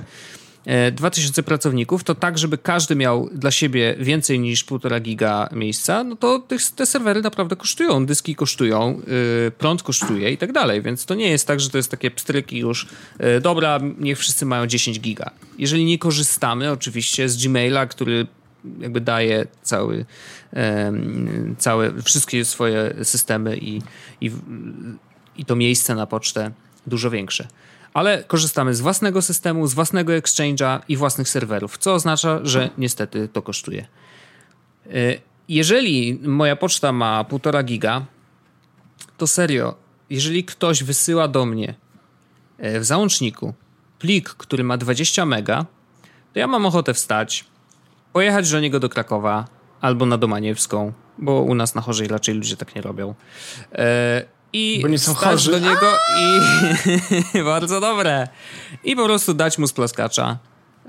[0.92, 6.04] 2000 e, pracowników, to tak, żeby każdy miał dla siebie więcej niż 1,5 giga miejsca,
[6.04, 6.44] no to
[6.76, 9.02] te serwery naprawdę kosztują, dyski kosztują,
[9.46, 12.12] yy, prąd kosztuje i tak dalej, więc to nie jest tak, że to jest takie
[12.12, 12.88] pstryki już,
[13.42, 15.32] dobra, niech wszyscy mają 10 giga.
[15.58, 18.28] Jeżeli nie korzystamy oczywiście z Gmaila, który
[18.80, 20.06] jakby daje cały,
[21.58, 23.82] całe, wszystkie swoje systemy i,
[24.22, 24.32] i,
[25.38, 26.52] i to miejsce na pocztę
[26.88, 27.48] dużo większe
[27.94, 33.28] ale korzystamy z własnego systemu, z własnego exchange'a i własnych serwerów, co oznacza, że niestety
[33.28, 33.88] to kosztuje.
[34.88, 38.06] Y, jeżeli moja poczta ma 1,5 giga,
[39.18, 39.76] to serio,
[40.10, 41.76] jeżeli ktoś wysyła do mnie
[42.66, 43.54] y, w załączniku
[44.00, 45.66] plik, który ma 20 mega,
[46.34, 47.46] to ja mam ochotę wstać,
[48.14, 49.46] pojechać do niego do Krakowa,
[49.82, 53.16] albo na Domaniewską, bo u nas na chorzej raczej ludzie tak nie robią.
[53.72, 55.52] E, I bo nie są chorzy.
[55.52, 58.28] do niego i bardzo dobre.
[58.84, 60.38] I po prostu dać mu splaskacza.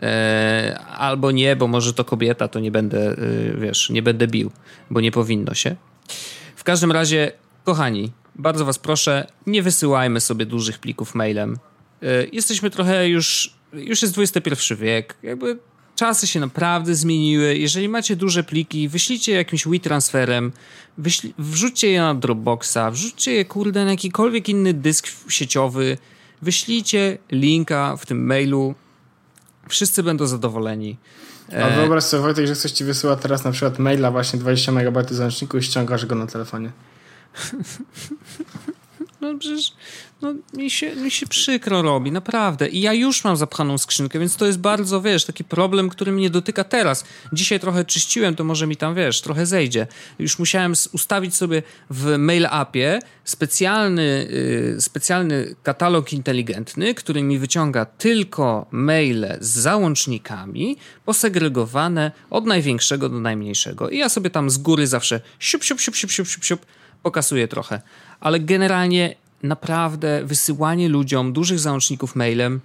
[0.03, 3.17] E, albo nie, bo może to kobieta, to nie będę, e,
[3.59, 4.51] wiesz, nie będę bił,
[4.91, 5.77] bo nie powinno się.
[6.57, 7.33] W każdym razie,
[7.65, 11.59] kochani, bardzo was proszę, nie wysyłajmy sobie dużych plików mailem.
[12.03, 15.59] E, jesteśmy trochę już, już jest XXI wiek, jakby
[15.97, 17.57] czasy się naprawdę zmieniły.
[17.57, 20.53] Jeżeli macie duże pliki, wyślijcie jakimś WeTransferem,
[20.99, 25.99] wyśli- wrzućcie je na Dropboxa, wrzućcie je, kurde, na jakikolwiek inny dysk sieciowy,
[26.43, 28.75] wyślijcie linka w tym mailu,
[29.69, 30.97] wszyscy będą zadowoleni.
[31.63, 35.11] A wyobraź sobie, Wojtek, że ktoś ci wysyła teraz na przykład maila właśnie 20 MB
[35.11, 36.71] załączniku i ściągasz go na telefonie.
[39.21, 39.73] No przecież
[40.23, 42.69] no, mi, się, mi się przykro robi, naprawdę.
[42.69, 46.31] I ja już mam zapchaną skrzynkę, więc to jest bardzo, wiesz, taki problem, który mnie
[46.31, 47.05] dotyka teraz.
[47.33, 49.87] Dzisiaj trochę czyściłem, to może mi tam, wiesz, trochę zejdzie.
[50.19, 54.29] Już musiałem ustawić sobie w mail appie specjalny,
[54.75, 63.21] yy, specjalny katalog inteligentny, który mi wyciąga tylko maile z załącznikami posegregowane od największego do
[63.21, 63.89] najmniejszego.
[63.89, 66.67] I ja sobie tam z góry zawsze siup, siup, siup, siup, siup, siup, siup
[67.03, 67.81] pokasuję trochę.
[68.21, 72.61] Ale generalnie naprawdę wysyłanie ludziom dużych załączników mailem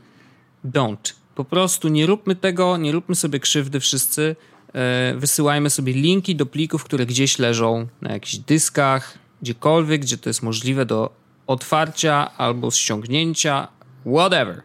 [0.66, 1.14] don't.
[1.36, 4.36] Po prostu nie róbmy tego, nie róbmy sobie krzywdy wszyscy.
[4.74, 10.30] E, wysyłajmy sobie linki do plików, które gdzieś leżą na jakichś dyskach, gdziekolwiek, gdzie to
[10.30, 11.10] jest możliwe do
[11.48, 13.68] otwarcia albo ściągnięcia,
[14.06, 14.62] whatever.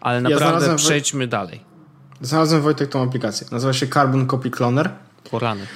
[0.00, 1.60] Ale naprawdę ja przejdźmy dalej.
[2.20, 3.46] Znalazłem Wojtek tą aplikację.
[3.52, 4.90] Nazywa się Carbon Copy Cloner.
[5.30, 5.66] Porany.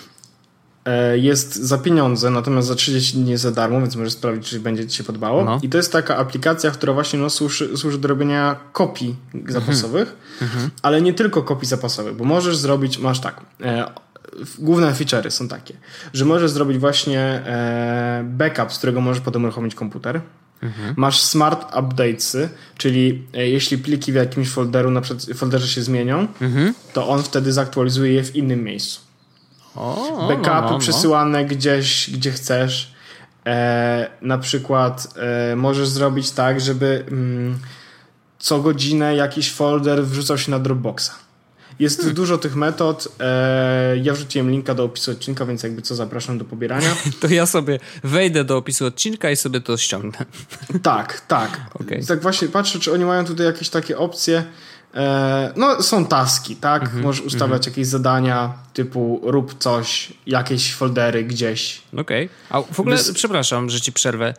[0.85, 4.87] E, jest za pieniądze, natomiast za 30 dni za darmo, więc możesz sprawdzić, czy będzie
[4.87, 5.45] Ci się podobało.
[5.45, 5.61] No.
[5.63, 9.17] I to jest taka aplikacja, która właśnie no, służy, służy do robienia kopii
[9.49, 10.71] zapasowych, mhm.
[10.83, 13.87] ale nie tylko kopii zapasowych, bo możesz zrobić, masz tak, e,
[14.59, 15.75] główne feature'y są takie,
[16.13, 20.21] że możesz zrobić właśnie e, backup, z którego możesz potem uruchomić komputer.
[20.63, 20.95] Mhm.
[20.97, 26.27] Masz smart updatesy, czyli e, jeśli pliki w jakimś folderu, na przykład folderze się zmienią,
[26.41, 26.75] mhm.
[26.93, 29.10] to on wtedy zaktualizuje je w innym miejscu.
[29.77, 30.79] O, backupy no, no, no.
[30.79, 32.95] przesyłane gdzieś, gdzie chcesz.
[33.47, 37.59] E, na przykład e, możesz zrobić tak, żeby mm,
[38.39, 41.11] co godzinę jakiś folder wrzucał się na Dropboxa.
[41.79, 42.15] Jest hmm.
[42.15, 43.09] dużo tych metod.
[43.21, 46.97] E, ja wrzuciłem linka do opisu odcinka, więc jakby co zapraszam do pobierania.
[47.21, 50.27] to ja sobie wejdę do opisu odcinka i sobie to ściągnę.
[50.83, 51.61] tak, tak.
[51.81, 52.07] Okay.
[52.07, 54.45] Tak właśnie patrzę, czy oni mają tutaj jakieś takie opcje.
[54.95, 56.91] E, no, są taski, tak?
[56.91, 57.69] -hmm, Możesz ustawiać mm -hmm.
[57.69, 61.83] jakieś zadania typu rób coś, jakieś foldery gdzieś.
[61.93, 62.27] Okej.
[62.27, 62.29] Okay.
[62.51, 63.13] A w ogóle, Bys...
[63.13, 64.35] przepraszam, że ci przerwę.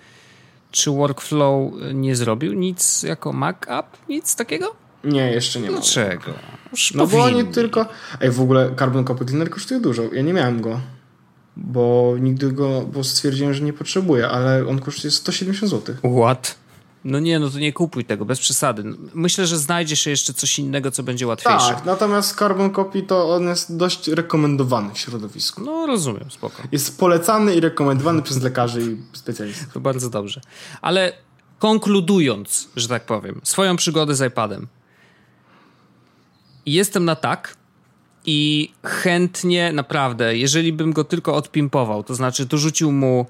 [0.72, 3.98] Czy Workflow nie zrobił nic jako Mac App?
[4.10, 4.76] Nic takiego?
[5.04, 5.78] Nie, jeszcze nie ma.
[5.78, 6.34] Dlaczego?
[6.72, 7.22] Już no powinni.
[7.22, 7.86] bo oni tylko...
[8.22, 10.04] Ej, w ogóle Carbon Copy Cleaner kosztuje dużo.
[10.14, 10.80] Ja nie miałem go.
[11.58, 12.82] Bo nigdy go...
[12.82, 15.96] Bo stwierdziłem, że nie potrzebuję, ale on kosztuje 170 zł.
[16.22, 16.56] What?
[17.04, 18.84] No nie, no to nie kupuj tego, bez przesady.
[19.14, 21.74] Myślę, że znajdzie się jeszcze coś innego, co będzie łatwiejsze.
[21.74, 25.62] Tak, natomiast Carbon Copy to on jest dość rekomendowany w środowisku.
[25.62, 26.64] No rozumiem, spoko.
[26.72, 29.74] Jest polecany i rekomendowany przez lekarzy i specjalistów.
[29.74, 30.42] To bardzo dobrze.
[30.82, 31.14] Ale
[31.60, 34.68] konkludując, że tak powiem, swoją przygodę z iPadem.
[36.66, 37.56] Jestem na tak
[38.26, 43.26] i chętnie, naprawdę, jeżeli bym go tylko odpimpował, to znaczy dorzucił mu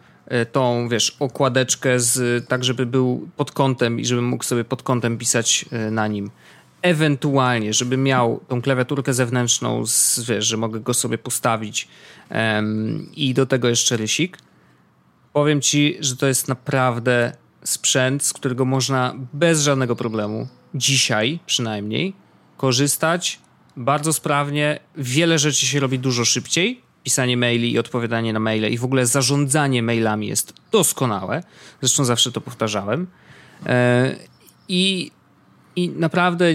[0.51, 5.17] tą, wiesz, okładeczkę z, tak, żeby był pod kątem i żebym mógł sobie pod kątem
[5.17, 6.31] pisać e, na nim.
[6.81, 11.87] Ewentualnie, żeby miał tą klawiaturkę zewnętrzną, z, wiesz, że mogę go sobie postawić
[12.29, 14.37] um, i do tego jeszcze rysik.
[15.33, 22.13] Powiem ci, że to jest naprawdę sprzęt, z którego można bez żadnego problemu, dzisiaj przynajmniej,
[22.57, 23.39] korzystać
[23.77, 24.79] bardzo sprawnie.
[24.97, 29.05] Wiele rzeczy się robi dużo szybciej pisanie maili i odpowiadanie na maile i w ogóle
[29.05, 31.43] zarządzanie mailami jest doskonałe.
[31.81, 33.07] Zresztą zawsze to powtarzałem.
[33.65, 34.15] E,
[34.67, 35.11] I,
[35.75, 36.45] i naprawdę,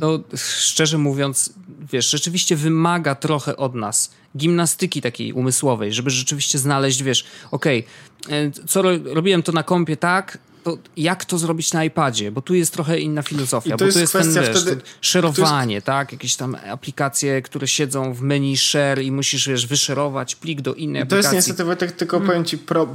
[0.00, 1.52] no, szczerze mówiąc,
[1.92, 7.84] wiesz, rzeczywiście wymaga trochę od nas gimnastyki takiej umysłowej, żeby rzeczywiście znaleźć, wiesz, okej,
[8.24, 12.32] okay, co robiłem to na kompie tak, to jak to zrobić na iPadzie?
[12.32, 15.86] Bo tu jest trochę inna filozofia, bo tu jest ten, wiesz, wtedy, szerowanie, jest...
[15.86, 16.12] tak?
[16.12, 21.02] Jakieś tam aplikacje, które siedzą w menu share i musisz, wiesz, wyszerować plik do innej
[21.02, 21.30] to aplikacji.
[21.30, 22.28] To jest niestety, Wojtek, tylko hmm.
[22.28, 22.88] powiem ci, pro,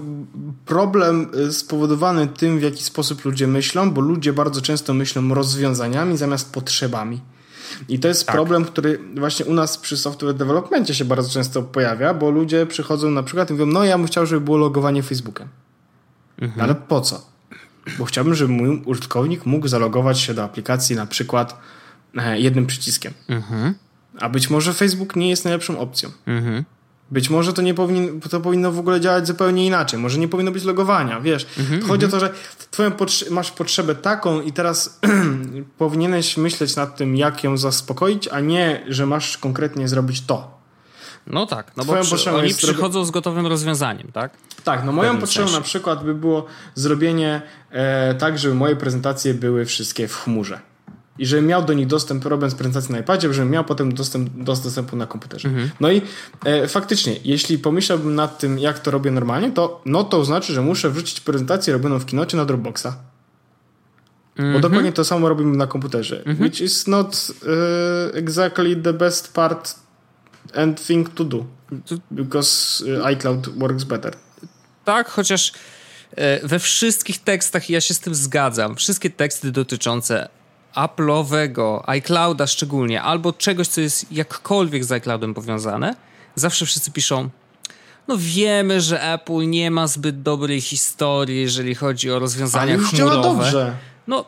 [0.65, 6.17] problem y, spowodowany tym, w jaki sposób ludzie myślą, bo ludzie bardzo często myślą rozwiązaniami
[6.17, 7.21] zamiast potrzebami.
[7.89, 8.35] I to jest tak.
[8.35, 13.11] problem, który właśnie u nas przy software developmentie się bardzo często pojawia, bo ludzie przychodzą
[13.11, 15.47] na przykład i mówią, no ja bym chciał, żeby było logowanie Facebookiem.
[16.41, 16.61] Mhm.
[16.61, 17.29] Ale po co?
[17.97, 21.59] Bo chciałbym, żeby mój użytkownik mógł zalogować się do aplikacji na przykład
[22.17, 23.13] e, jednym przyciskiem.
[23.29, 23.73] Mhm.
[24.19, 26.09] A być może Facebook nie jest najlepszą opcją.
[26.27, 26.65] Mhm.
[27.11, 29.99] Być może to nie powinno, to powinno w ogóle działać zupełnie inaczej.
[29.99, 31.47] Może nie powinno być logowania, wiesz.
[31.57, 32.17] Mm -hmm, Chodzi mm -hmm.
[32.17, 32.33] o to, że
[32.71, 34.99] twoją potrze masz potrzebę taką i teraz
[35.77, 40.58] powinieneś myśleć nad tym, jak ją zaspokoić, a nie, że masz konkretnie zrobić to.
[41.29, 44.31] No tak, no Twoją bo przy, oni przychodzą z gotowym rozwiązaniem, tak?
[44.63, 45.59] Tak, no moją potrzebą sensie.
[45.59, 50.59] na przykład by było zrobienie e, tak, żeby moje prezentacje były wszystkie w chmurze
[51.19, 54.55] i żebym miał do nich dostęp robiąc prezentację na iPadzie, żebym miał potem dostęp do
[54.55, 55.47] dostępu na komputerze.
[55.49, 55.69] Mhm.
[55.79, 56.01] No i
[56.45, 60.61] e, faktycznie, jeśli pomyślałbym nad tym, jak to robię normalnie, to no to znaczy, że
[60.61, 62.87] muszę wrzucić prezentację robioną w kinocie na Dropboxa.
[64.37, 64.53] Mhm.
[64.53, 66.17] Bo dokładnie to samo robimy na komputerze.
[66.17, 66.41] Mhm.
[66.41, 69.75] Which is not uh, exactly the best part
[70.55, 71.45] and thing to do.
[72.11, 74.13] Because uh, iCloud works better.
[74.85, 75.51] Tak, chociaż
[76.15, 78.75] e, we wszystkich tekstach ja się z tym zgadzam.
[78.75, 80.29] Wszystkie teksty dotyczące
[80.75, 85.95] Apple'owego, iClouda szczególnie, albo czegoś, co jest jakkolwiek z iCloudem powiązane,
[86.35, 87.29] zawsze wszyscy piszą
[88.09, 93.11] no wiemy, że Apple nie ma zbyt dobrej historii, jeżeli chodzi o rozwiązania Ale chmurowe.
[93.11, 93.75] Działa dobrze.
[94.07, 94.25] No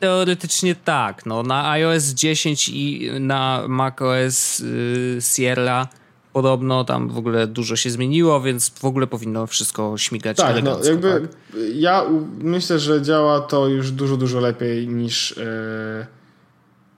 [0.00, 1.26] teoretycznie tak.
[1.26, 5.88] No, na iOS 10 i na macOS yy, Sierra
[6.34, 10.84] podobno tam w ogóle dużo się zmieniło, więc w ogóle powinno wszystko śmigać tak, no
[10.84, 11.30] jakby tak?
[11.74, 12.04] ja
[12.38, 16.06] myślę, że działa to już dużo, dużo lepiej niż, yy,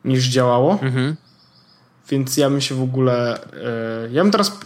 [0.05, 0.79] niż działało.
[0.83, 1.17] Mhm.
[2.11, 3.39] Więc ja bym się w ogóle.
[4.05, 4.59] Yy, ja bym teraz.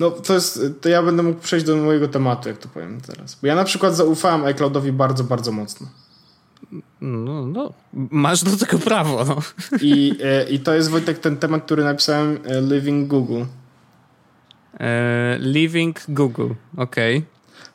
[0.00, 0.60] No to jest.
[0.80, 3.38] To ja będę mógł przejść do mojego tematu, jak to powiem teraz.
[3.42, 5.86] Bo ja na przykład zaufałem iCloudowi bardzo, bardzo mocno.
[7.00, 9.24] No, no, masz do tego prawo.
[9.24, 9.36] No.
[9.80, 12.38] I, yy, I to jest Wojtek ten temat, który napisałem
[12.70, 13.42] Living Google.
[14.80, 16.96] E, Living Google, ok.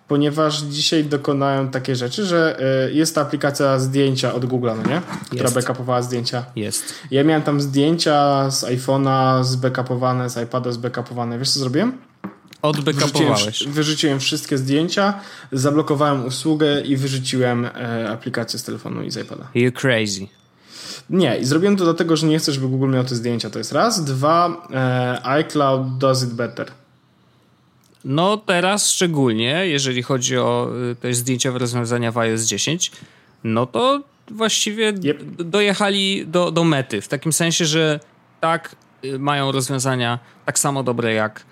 [0.08, 5.02] Ponieważ dzisiaj dokonałem takie rzeczy, że e, jest ta aplikacja zdjęcia od Google, no nie?
[5.26, 5.56] Która jest.
[5.56, 6.46] backupowała zdjęcia.
[6.56, 6.94] Jest.
[7.12, 11.40] Ja miałem tam zdjęcia z iPhone'a zbackupowane, z iPada zbackupowane.
[11.40, 11.98] Wiesz co zrobiłem?
[12.62, 13.68] Odbackupowałeś.
[13.68, 15.14] Wyrzuciłem, wszystkie zdjęcia,
[15.52, 19.48] zablokowałem usługę i wyrzuciłem e, aplikację z telefonu i z iPada.
[19.56, 20.28] You crazy.
[21.10, 23.50] Nie, i zrobiłem to dlatego, że nie chcę, żeby Google miał te zdjęcia.
[23.50, 24.06] To jest raz.
[24.06, 26.72] Dwa, e, iCloud does it better.
[28.06, 32.92] No teraz szczególnie, jeżeli chodzi o y, te zdjęciowe rozwiązania w iOS 10,
[33.44, 34.02] no to
[34.32, 35.24] właściwie yep.
[35.40, 37.02] dojechali do, do mety.
[37.02, 38.00] W takim sensie, że
[38.40, 41.44] tak y, mają rozwiązania tak samo dobre jak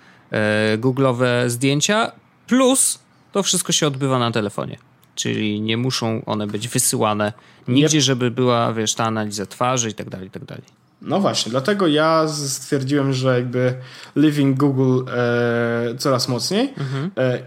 [0.78, 2.12] Google'owe zdjęcia,
[2.46, 2.98] plus
[3.32, 4.78] to wszystko się odbywa na telefonie.
[5.14, 7.32] Czyli nie muszą one być wysyłane
[7.68, 8.04] nigdzie, yep.
[8.04, 10.64] żeby była, wiesz, ta analiza twarzy i tak dalej, i tak dalej.
[11.02, 13.74] No właśnie, dlatego ja stwierdziłem, że jakby
[14.16, 17.10] living Google e, coraz mocniej mhm.
[17.16, 17.42] e,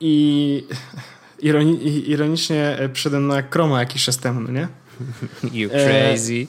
[0.00, 0.64] i
[1.42, 4.68] ironi ironicznie przyszedłem na Chroma jakiś czas temu, no nie?
[5.52, 6.46] You crazy.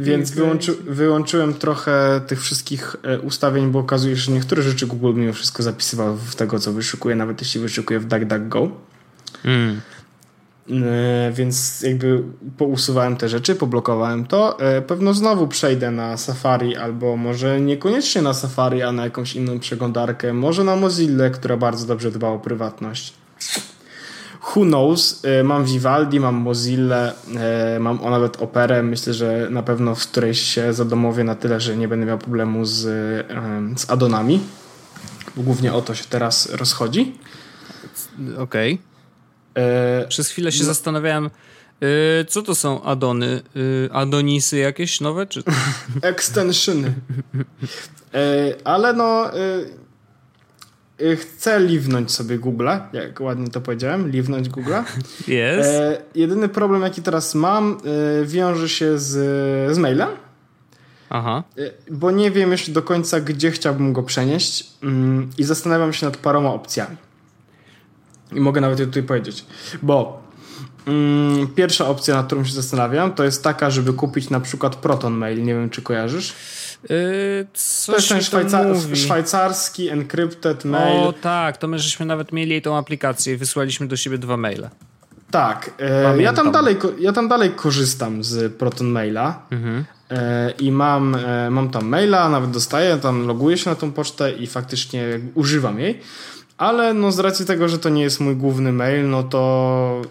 [0.00, 4.86] E, więc wyłączy, wyłączyłem trochę tych wszystkich e, ustawień, bo okazuje się, że niektóre rzeczy
[4.86, 8.70] Google mimo wszystko zapisywał w tego, co wyszukuje, nawet jeśli wyszukuje w DuckDuckGo.
[9.44, 9.80] Mm.
[10.70, 12.22] E, więc jakby
[12.56, 14.60] pousuwałem te rzeczy, poblokowałem to.
[14.60, 19.58] E, pewno znowu przejdę na Safari, albo może niekoniecznie na Safari, a na jakąś inną
[19.58, 20.32] przeglądarkę.
[20.32, 23.14] Może na Mozilla, która bardzo dobrze dba o prywatność.
[24.42, 25.24] Who knows?
[25.24, 27.12] E, mam Vivaldi, mam Mozilla,
[27.80, 28.82] mam o nawet Operę.
[28.82, 32.64] Myślę, że na pewno w którejś się zadomowię na tyle, że nie będę miał problemu
[32.64, 32.80] z,
[33.80, 34.40] z addonami.
[35.36, 37.18] Głównie o to się teraz rozchodzi.
[38.38, 38.74] Okej.
[38.74, 38.90] Okay.
[39.54, 40.66] E, Przez chwilę się no.
[40.66, 41.30] zastanawiałem,
[41.80, 43.42] e, co to są adony?
[43.88, 45.26] E, adonisy jakieś nowe?
[45.26, 45.42] Czy...
[46.02, 46.94] Extensiony.
[48.64, 49.30] Ale no
[51.16, 54.84] chcę liwnąć sobie Google'a, jak ładnie to powiedziałem, liwnąć Google'a.
[55.28, 55.70] Jest.
[55.70, 57.78] E, jedyny problem, jaki teraz mam,
[58.22, 59.12] e, wiąże się z,
[59.74, 60.08] z mailem.
[61.10, 61.42] Aha.
[61.58, 66.06] E, bo nie wiem jeszcze do końca, gdzie chciałbym go przenieść mm, i zastanawiam się
[66.06, 66.96] nad paroma opcjami.
[68.32, 69.46] I mogę nawet je tutaj powiedzieć.
[69.82, 70.22] Bo
[70.86, 75.12] mm, pierwsza opcja, nad którą się zastanawiam, to jest taka, żeby kupić na przykład Proton
[75.12, 75.44] Mail.
[75.44, 76.34] Nie wiem, czy kojarzysz.
[76.82, 77.46] Yy,
[77.86, 81.00] to jest ten szwajcar szwajcarski encrypted mail.
[81.00, 84.70] O tak, to my żeśmy nawet mieli tą aplikację i wysłaliśmy do siebie dwa maile.
[85.30, 89.84] Tak, e, ja, tam dalej, ja tam dalej korzystam z Proton Maila mhm.
[90.10, 94.32] e, i mam, e, mam tam maila, nawet dostaję, tam loguję się na tą pocztę
[94.32, 96.00] i faktycznie używam jej
[96.60, 100.02] ale no z racji tego, że to nie jest mój główny mail, no to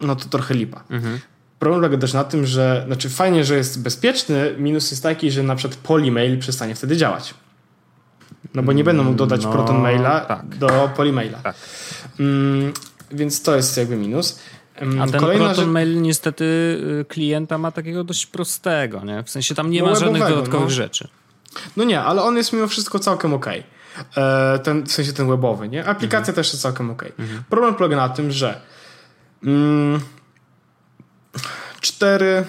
[0.00, 0.84] no to trochę lipa.
[0.90, 1.20] Mhm.
[1.58, 5.42] Problem polega też na tym, że znaczy fajnie, że jest bezpieczny, minus jest taki, że
[5.42, 7.34] na przykład Polymail przestanie wtedy działać.
[8.54, 10.56] No bo nie będę mógł dodać no, Proton Maila tak.
[10.58, 11.38] do Polymaila.
[11.38, 11.56] Tak.
[12.20, 12.72] Mm,
[13.10, 14.38] więc to jest jakby minus.
[14.76, 15.70] Mm, A ten Kolejna Proton.
[15.70, 16.44] Mail niestety
[17.00, 19.22] y, klienta ma takiego dość prostego, nie?
[19.22, 20.70] W sensie tam nie no ma żadnych dodatkowych no.
[20.70, 21.08] rzeczy.
[21.76, 23.46] No nie, ale on jest mimo wszystko całkiem ok.
[24.16, 25.84] E, ten, w sensie ten webowy, nie?
[25.84, 26.34] Aplikacja mhm.
[26.34, 27.04] też jest całkiem ok.
[27.18, 27.42] Mhm.
[27.50, 28.60] Problem polega na tym, że
[29.44, 30.00] mm,
[31.80, 32.44] 4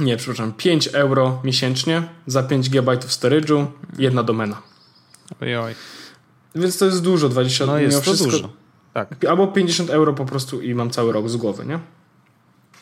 [0.00, 3.66] nie, przepraszam, 5 euro miesięcznie za 5 GB storage'u,
[3.98, 4.62] jedna domena.
[5.40, 5.74] Ojoj.
[6.54, 8.48] Więc to jest dużo, 20 No jest to wszystko, dużo.
[8.94, 9.24] Tak.
[9.24, 11.78] Albo 50 euro po prostu i mam cały rok z głowy, nie?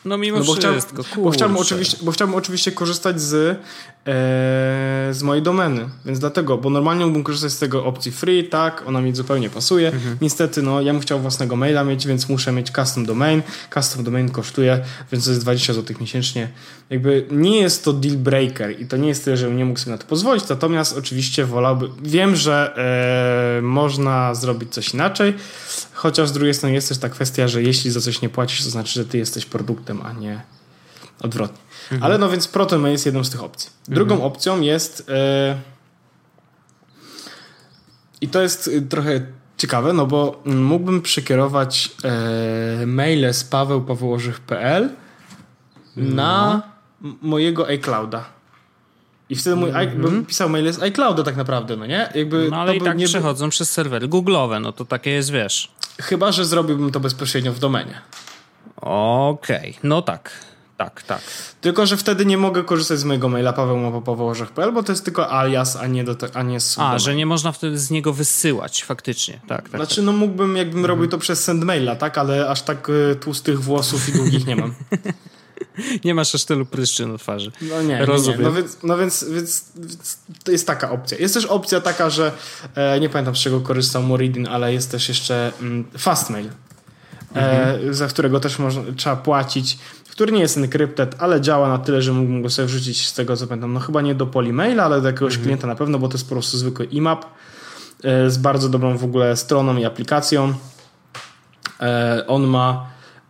[0.05, 3.57] No mimo no bo wszystko, chciałem, bo chciałbym, oczywiście, bo chciałbym oczywiście korzystać z, e,
[5.13, 9.01] z mojej domeny, więc dlatego, bo normalnie mógłbym korzystać z tego opcji free, tak, ona
[9.01, 9.87] mi zupełnie pasuje.
[9.87, 10.17] Mhm.
[10.21, 13.41] Niestety, no, ja bym chciał własnego maila mieć, więc muszę mieć custom domain.
[13.73, 14.79] Custom domain kosztuje,
[15.11, 16.49] więc to jest 20 zł miesięcznie.
[16.89, 19.91] Jakby nie jest to deal breaker i to nie jest tyle, żebym nie mógł sobie
[19.91, 22.75] na to pozwolić, natomiast oczywiście wolałbym, wiem, że
[23.57, 25.33] e, można zrobić coś inaczej,
[25.93, 28.69] chociaż z drugiej strony jest też ta kwestia, że jeśli za coś nie płacisz, to
[28.69, 30.41] znaczy, że ty jesteś produktem a nie
[31.21, 31.59] odwrotnie.
[31.83, 32.03] Mhm.
[32.03, 33.69] Ale no więc ProtonMail jest jedną z tych opcji.
[33.87, 34.31] Drugą mhm.
[34.31, 35.15] opcją jest yy,
[38.21, 39.21] i to jest y, trochę
[39.57, 41.91] ciekawe, no bo mógłbym przekierować
[42.79, 44.89] yy, maile z pawełpawełożych.pl
[45.95, 46.15] no.
[46.15, 46.61] na
[47.21, 48.25] mojego iClouda.
[49.29, 50.01] I wtedy mój mm -hmm.
[50.01, 52.09] bym pisał maile z iClouda tak naprawdę, no nie?
[52.15, 53.05] Jakby no ale i tak nie...
[53.05, 55.71] przechodzą przez serwery Google'owe, no to takie jest, wiesz.
[56.01, 58.01] Chyba, że zrobiłbym to bezpośrednio w domenie.
[58.81, 59.73] Okej, okay.
[59.83, 60.31] no tak.
[60.79, 61.21] Tak, tak.
[61.61, 65.75] Tylko, że wtedy nie mogę korzystać z mojego maila pawełmopopowołożech.pl, bo to jest tylko alias,
[65.75, 69.39] a nie, do te, a nie A, że nie można wtedy z niego wysyłać, faktycznie.
[69.47, 70.05] Tak, tak, znaczy, tak.
[70.05, 70.85] no mógłbym, jakbym mhm.
[70.85, 72.17] robił to przez sendmaila, tak?
[72.17, 74.73] Ale aż tak y, tłustych włosów i długich nie mam.
[76.05, 77.51] nie masz aż tylu pryszczy na twarzy.
[77.61, 78.39] No nie, Rozumiem.
[78.39, 81.17] Nie, No, więc, no więc, więc, więc, to jest taka opcja.
[81.17, 82.31] Jest też opcja taka, że
[82.75, 86.49] e, nie pamiętam z czego korzystał Moridin, ale jest też jeszcze mm, Fastmail
[87.35, 87.93] mhm.
[87.93, 89.77] za którego też można, trzeba płacić,
[90.11, 93.37] który nie jest encrypted, ale działa na tyle, że mógłbym go sobie wrzucić z tego
[93.37, 93.73] co pamiętam.
[93.73, 95.43] No chyba nie do Polymaila, ale do jakiegoś mhm.
[95.43, 97.25] klienta na pewno, bo to jest po prostu zwykły IMAP
[98.03, 100.53] e, z bardzo dobrą w ogóle stroną i aplikacją.
[101.79, 102.87] E, on ma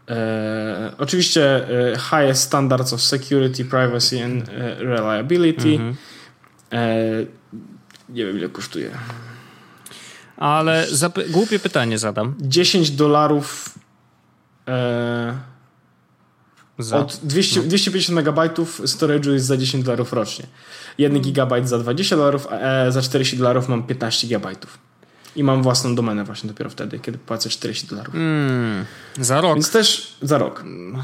[0.09, 1.67] e, oczywiście
[2.11, 4.49] highest standards of security, privacy and
[4.79, 5.73] reliability.
[5.73, 5.95] Mhm.
[8.09, 8.91] nie wiem ile kosztuje.
[10.37, 10.87] Ale
[11.29, 12.35] głupie pytanie zadam.
[12.39, 13.79] 10 dolarów
[14.69, 15.37] E,
[16.79, 16.97] za?
[16.97, 17.67] Od 200, no.
[17.67, 20.45] 250 megabajtów storage'u jest za 10 dolarów rocznie.
[20.97, 24.77] 1 gigabajt za 20 dolarów, a e, za 40 dolarów mam 15 gigabajtów.
[25.35, 28.15] I mam własną domenę właśnie dopiero wtedy, kiedy płacę 40 dolarów.
[28.15, 28.85] Mm,
[29.17, 29.55] za rok.
[29.55, 30.63] Więc też za rok.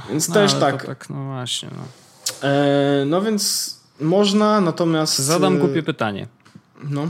[0.10, 0.86] Więc no, też tak.
[0.86, 1.10] tak.
[1.10, 1.70] No właśnie.
[1.72, 2.50] No.
[2.50, 5.20] E, no więc można, natomiast.
[5.20, 6.28] Zadam głupie pytanie.
[6.84, 7.10] No.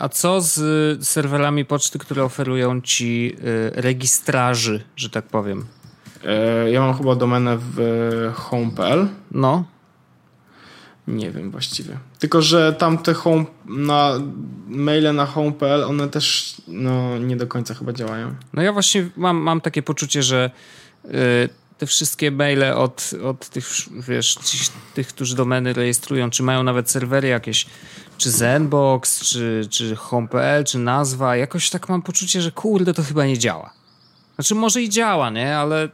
[0.00, 3.36] A co z serwerami poczty, które oferują ci
[3.74, 5.66] registraży, że tak powiem?
[6.24, 9.08] E, ja mam chyba domenę w e, home.pl.
[9.30, 9.64] No.
[11.10, 11.98] Nie wiem właściwie.
[12.18, 14.20] Tylko, że tamte home, na
[14.68, 18.34] maile na home.pl, one też no, nie do końca chyba działają.
[18.52, 20.50] No ja właśnie mam, mam takie poczucie, że
[21.04, 21.10] y,
[21.78, 23.66] te wszystkie maile od, od tych,
[24.08, 24.36] wiesz,
[24.94, 27.66] tych, którzy domeny rejestrują, czy mają nawet serwery jakieś,
[28.18, 33.26] czy Zenbox, czy, czy home.pl, czy nazwa, jakoś tak mam poczucie, że kurde, to chyba
[33.26, 33.72] nie działa.
[34.34, 35.56] Znaczy może i działa, nie?
[35.56, 35.88] Ale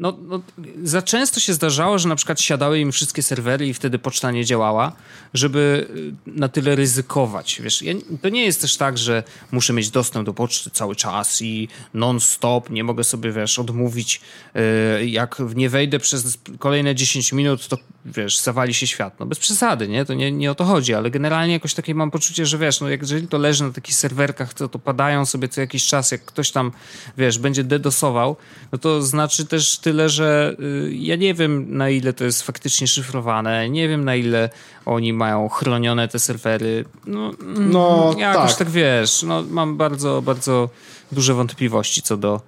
[0.00, 0.40] no, no,
[0.84, 4.44] za często się zdarzało, że na przykład siadały im wszystkie serwery i wtedy poczta nie
[4.44, 4.92] działała,
[5.34, 5.88] żeby
[6.26, 7.60] y, na tyle ryzykować.
[7.62, 11.42] Wiesz, ja, to nie jest też tak, że muszę mieć dostęp do poczty cały czas
[11.42, 14.20] i non-stop, nie mogę sobie, wiesz, odmówić.
[14.54, 19.20] Yy, jak nie wejdę przez kolejne 10 minut, to, wiesz, zawali się świat.
[19.20, 20.04] No bez przesady, nie?
[20.04, 22.88] To nie, nie o to chodzi, ale generalnie jakoś takie mam poczucie, że wiesz, no
[22.88, 26.24] jak jeżeli to leży na takich serwerkach, to, to padają sobie co jakiś czas, jak
[26.24, 26.72] ktoś tam,
[27.18, 28.36] wiesz, będzie dedosował,
[28.72, 32.42] no to znaczy też ty tyle, że y, ja nie wiem na ile to jest
[32.42, 34.50] faktycznie szyfrowane, nie wiem na ile
[34.86, 36.84] oni mają chronione te serwery.
[37.06, 38.58] No, mm, no jakoś tak.
[38.58, 40.68] tak wiesz, no, mam bardzo, bardzo
[41.12, 42.40] duże wątpliwości co do,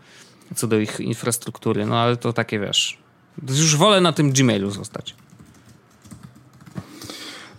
[0.57, 2.99] co do ich infrastruktury, no ale to takie wiesz.
[3.49, 5.15] Już wolę na tym Gmailu zostać.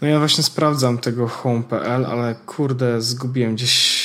[0.01, 4.03] No ja właśnie sprawdzam tego home.pl, ale kurde, zgubiłem gdzieś.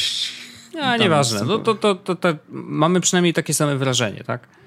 [0.80, 1.42] A, nieważne.
[1.44, 4.57] No to, to, to, to, mamy przynajmniej takie same wrażenie, tak?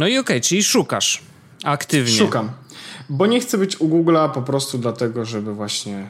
[0.00, 1.22] No i okej, okay, czyli szukasz
[1.64, 2.12] aktywnie.
[2.16, 2.50] Szukam.
[3.08, 6.06] Bo nie chcę być u Google'a po prostu dlatego, żeby właśnie.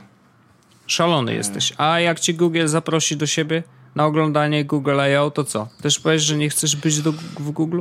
[0.86, 1.72] Szalony jesteś.
[1.76, 3.62] A jak ci Google zaprosi do siebie
[3.95, 5.68] na oglądanie Google I.O., to co?
[5.82, 7.80] Też powiesz, że nie chcesz być do, w Google?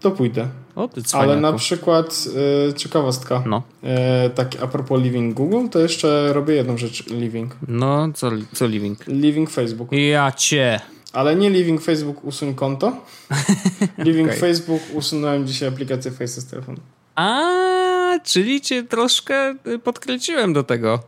[0.00, 0.48] To pójdę.
[0.76, 2.24] O, ty Ale na przykład
[2.68, 3.42] e, ciekawostka.
[3.46, 3.62] No.
[3.82, 7.56] E, tak a propos Living Google, to jeszcze robię jedną rzecz Living.
[7.68, 9.06] No, co, co Living?
[9.06, 9.92] Living Facebook.
[9.92, 10.80] Ja cię.
[11.12, 12.92] Ale nie Living Facebook usuń konto.
[13.98, 14.40] Living okay.
[14.40, 16.78] Facebook usunąłem dzisiaj aplikację Faces z telefonu.
[17.14, 21.00] A, czyli cię troszkę y, podkręciłem do tego.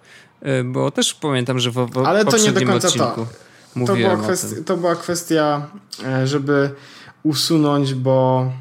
[0.43, 3.27] E, bo też pamiętam, że w, w Ale to nie do końca to.
[3.87, 5.69] To była, kwestia, to była kwestia,
[6.05, 6.71] e, żeby
[7.23, 8.53] usunąć, bo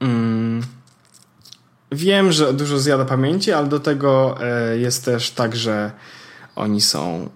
[0.00, 0.62] mm,
[1.92, 5.92] wiem, że dużo zjada pamięci, ale do tego e, jest też tak, że
[6.56, 7.28] oni są,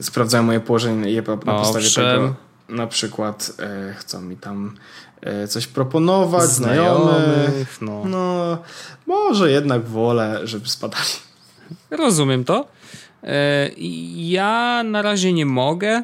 [0.00, 2.04] sprawdzają moje położenie je na podstawie Owszem.
[2.04, 2.34] tego.
[2.68, 3.52] Na przykład
[3.96, 4.74] chcą mi tam
[5.48, 7.14] coś proponować, znajomych.
[7.14, 8.02] znajomych no.
[8.04, 8.58] no,
[9.06, 11.04] może jednak wolę, żeby spadali.
[11.90, 12.68] Rozumiem to.
[13.22, 13.70] E,
[14.16, 16.02] ja na razie nie mogę.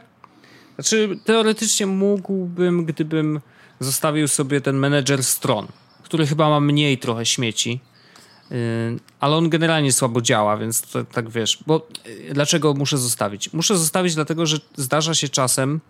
[0.74, 3.40] Znaczy, teoretycznie mógłbym, gdybym
[3.80, 5.66] zostawił sobie ten menedżer stron,
[6.02, 7.80] który chyba ma mniej trochę śmieci.
[8.50, 8.54] E,
[9.20, 11.58] ale on generalnie słabo działa, więc to, tak wiesz.
[11.66, 11.86] Bo
[12.30, 13.52] e, dlaczego muszę zostawić?
[13.52, 15.80] Muszę zostawić dlatego, że zdarza się czasem,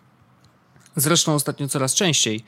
[0.96, 2.44] Zresztą ostatnio coraz częściej,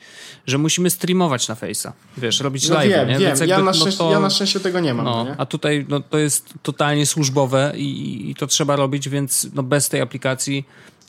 [0.47, 1.91] że musimy streamować na Face'a.
[2.17, 2.89] Wiesz, robić no live.
[2.89, 3.19] Wiem, nie?
[3.19, 3.37] wiem.
[3.47, 5.05] Ja, na szczęście, no to, ja na szczęście tego nie mam.
[5.05, 5.35] No, nie?
[5.37, 9.89] A tutaj no, to jest totalnie służbowe i, i to trzeba robić, więc no, bez
[9.89, 10.65] tej aplikacji,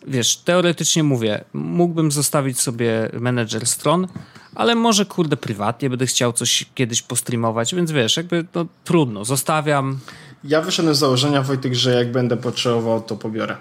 [0.07, 4.09] wiesz, teoretycznie mówię, mógłbym zostawić sobie menedżer stron,
[4.55, 9.99] ale może kurde prywatnie będę chciał coś kiedyś postreamować, więc wiesz, jakby no, trudno, zostawiam.
[10.45, 13.57] Ja wyszedłem z założenia, Wojtek, że jak będę potrzebował, to pobiorę.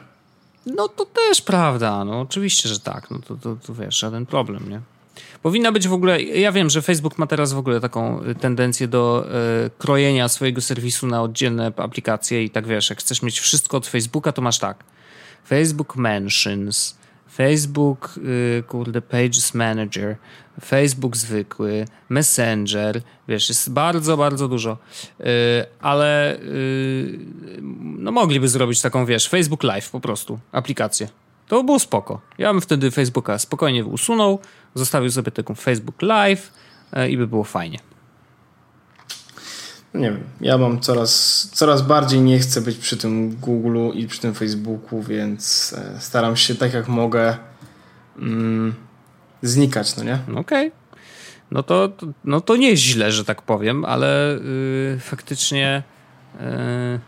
[0.66, 4.70] No to też prawda, no oczywiście, że tak, no to, to, to wiesz, żaden problem,
[4.70, 4.82] nie?
[5.42, 9.26] Powinna być w ogóle, ja wiem, że Facebook ma teraz w ogóle taką tendencję do
[9.66, 13.88] e, krojenia swojego serwisu na oddzielne aplikacje i tak wiesz, jak chcesz mieć wszystko od
[13.88, 14.84] Facebooka, to masz tak.
[15.48, 16.98] Facebook Mentions,
[17.32, 20.16] Facebook, y, kurde, Pages Manager,
[20.62, 24.78] Facebook zwykły, Messenger, wiesz, jest bardzo, bardzo dużo,
[25.20, 25.24] y,
[25.82, 27.20] ale y,
[27.82, 31.10] no mogliby zrobić taką, wiesz, Facebook Live po prostu, aplikację.
[31.48, 32.22] To by było spoko.
[32.38, 34.40] Ja bym wtedy Facebooka spokojnie usunął,
[34.76, 36.52] zostawił sobie taką Facebook Live
[37.10, 37.80] i by było fajnie
[39.94, 44.20] nie wiem, ja mam coraz, coraz bardziej nie chcę być przy tym Google'u i przy
[44.20, 47.38] tym Facebooku, więc e, staram się tak jak mogę
[48.20, 48.74] mm,
[49.42, 50.20] znikać, no nie?
[50.40, 50.68] Okej.
[50.68, 50.72] Okay.
[51.52, 51.90] No to,
[52.24, 54.40] no to nie źle, że tak powiem, ale
[54.94, 55.84] yy, faktycznie
[56.40, 57.00] yy,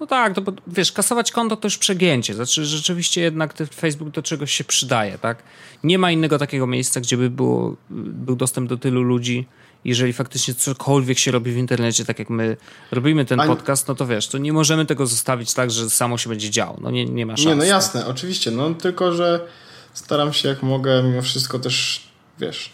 [0.00, 2.34] no tak, to, wiesz, kasować konto to już przegięcie.
[2.34, 5.42] Znaczy, rzeczywiście jednak Facebook do czegoś się przydaje, tak?
[5.84, 9.46] Nie ma innego takiego miejsca, gdzie by było, był dostęp do tylu ludzi,
[9.84, 12.56] jeżeli faktycznie cokolwiek się robi w internecie, tak jak my
[12.90, 16.30] robimy ten podcast, no to wiesz, to nie możemy tego zostawić tak, że samo się
[16.30, 16.78] będzie działo.
[16.80, 17.46] No nie, nie ma szans.
[17.46, 19.46] Nie, no jasne, oczywiście, no tylko, że
[19.92, 22.08] staram się jak mogę mimo wszystko też,
[22.38, 22.70] wiesz,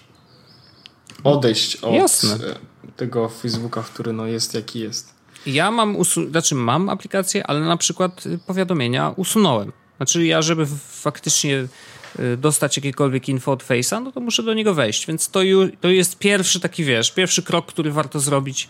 [1.25, 2.39] odejść od jasne.
[2.97, 5.15] tego Facebooka, który no jest jaki jest.
[5.47, 9.73] Ja mam, usu- znaczy mam aplikację, ale na przykład powiadomienia usunąłem.
[9.97, 11.67] Znaczy ja, żeby faktycznie
[12.39, 15.07] dostać jakiekolwiek info od Face'a, no to muszę do niego wejść.
[15.07, 18.69] Więc to, ju, to jest pierwszy taki, wiesz, pierwszy krok, który warto zrobić,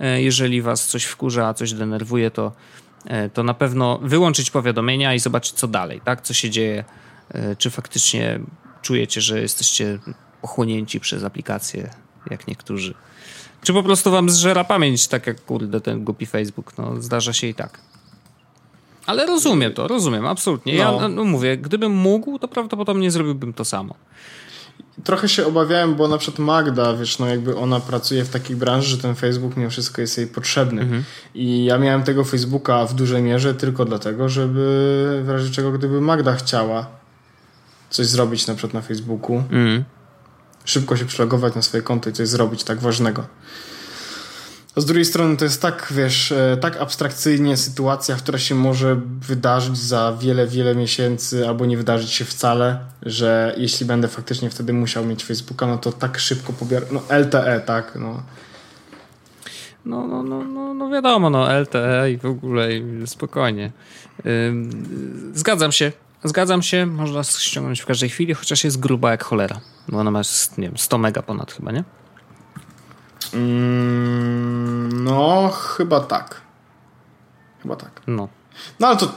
[0.00, 2.52] e, jeżeli was coś wkurza, coś denerwuje, to,
[3.06, 6.20] e, to na pewno wyłączyć powiadomienia i zobaczyć, co dalej, tak?
[6.22, 6.84] Co się dzieje,
[7.58, 8.40] czy faktycznie
[8.82, 9.98] czujecie, że jesteście
[10.42, 11.90] pochłonięci przez aplikację,
[12.30, 12.94] jak niektórzy.
[13.62, 17.46] Czy po prostu wam zżera pamięć, tak jak kurde ten głupi Facebook, no zdarza się
[17.46, 17.80] i tak.
[19.08, 20.74] Ale rozumiem to, rozumiem, absolutnie.
[20.74, 21.08] Ja no.
[21.08, 23.94] no, mówię, gdybym mógł, to prawdopodobnie zrobiłbym to samo.
[25.04, 28.90] Trochę się obawiałem, bo na przykład Magda, wiesz, no jakby ona pracuje w takiej branży,
[28.90, 30.82] że ten Facebook mimo wszystko jest jej potrzebny.
[30.82, 31.04] Mhm.
[31.34, 36.00] I ja miałem tego Facebooka w dużej mierze tylko dlatego, żeby w razie czego, gdyby
[36.00, 36.86] Magda chciała
[37.90, 39.84] coś zrobić na przykład na Facebooku, mhm.
[40.64, 43.26] szybko się przelogować na swoje konto i coś zrobić tak ważnego.
[44.78, 49.78] Z drugiej strony to jest tak, wiesz, e, tak abstrakcyjnie sytuacja, która się może wydarzyć
[49.78, 55.04] za wiele, wiele miesięcy albo nie wydarzyć się wcale, że jeśli będę faktycznie wtedy musiał
[55.04, 58.22] mieć Facebooka, no to tak szybko pobiorę, no LTE, tak, no.
[59.84, 62.68] No, no, no, no, no wiadomo, no LTE i w ogóle
[63.06, 63.72] spokojnie.
[65.34, 65.92] Zgadzam się,
[66.24, 69.60] Zgadzam się, można ściągnąć w każdej chwili, chociaż jest gruba jak cholera.
[69.88, 70.22] Bo ona ma,
[70.58, 71.84] nie wiem, 100 mega ponad chyba, nie?
[73.34, 76.40] Mm, no, chyba tak.
[77.62, 78.00] Chyba tak.
[78.06, 78.28] No.
[78.80, 79.12] No ale to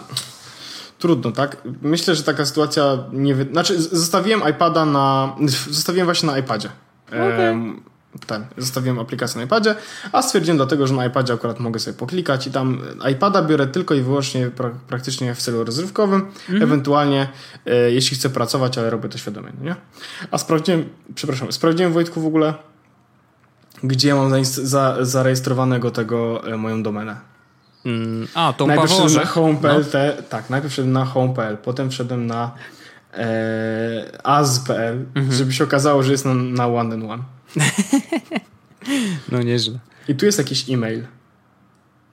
[1.00, 1.58] trudno, tak?
[1.82, 3.36] Myślę, że taka sytuacja nie...
[3.36, 3.46] Wy...
[3.52, 5.36] Znaczy, zostawiłem iPada na...
[5.70, 6.70] Zostawiłem właśnie na iPadzie.
[7.08, 7.82] Okay.
[8.28, 9.76] ten, zostawiłem aplikację na iPadzie,
[10.12, 12.82] a stwierdziłem dlatego, że na iPadzie akurat mogę sobie poklikać i tam
[13.12, 16.64] iPada biorę tylko i wyłącznie pra praktycznie w celu rozrywkowym, mm -hmm.
[16.64, 17.30] ewentualnie
[17.66, 19.76] e, jeśli chcę pracować, ale robię to świadomie, no nie?
[20.32, 22.54] A sprawdziłem, przepraszam, sprawdziłem Wojtku w ogóle
[23.84, 27.16] gdzie mam za, zarejestrowanego tego e, moją domenę.
[27.86, 30.24] Mm, a, tą Najpierw wszedłem na home.pl, no.
[30.30, 32.52] tak, najpierw wszedłem na home.pl, potem wszedłem na
[33.14, 35.34] e, az.pl, mhm.
[35.36, 37.24] żeby się okazało, że jest na, na one and one.
[39.32, 39.80] no nieźle.
[40.08, 41.08] I tu jest jakiś e-mail.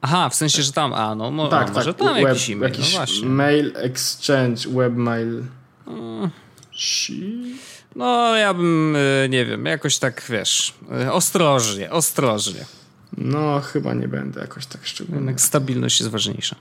[0.00, 2.72] Aha, w sensie, że tam, a no, mo, tak, może tak, tam web, jakiś e-mail,
[2.72, 3.28] jakiś no.
[3.28, 5.42] Mail exchange, webmail.
[7.96, 12.64] No, ja bym, e, nie wiem, jakoś tak, wiesz, e, ostrożnie, ostrożnie.
[13.16, 15.20] No, chyba nie będę jakoś tak szczególnie.
[15.20, 16.56] Jednak stabilność jest ważniejsza.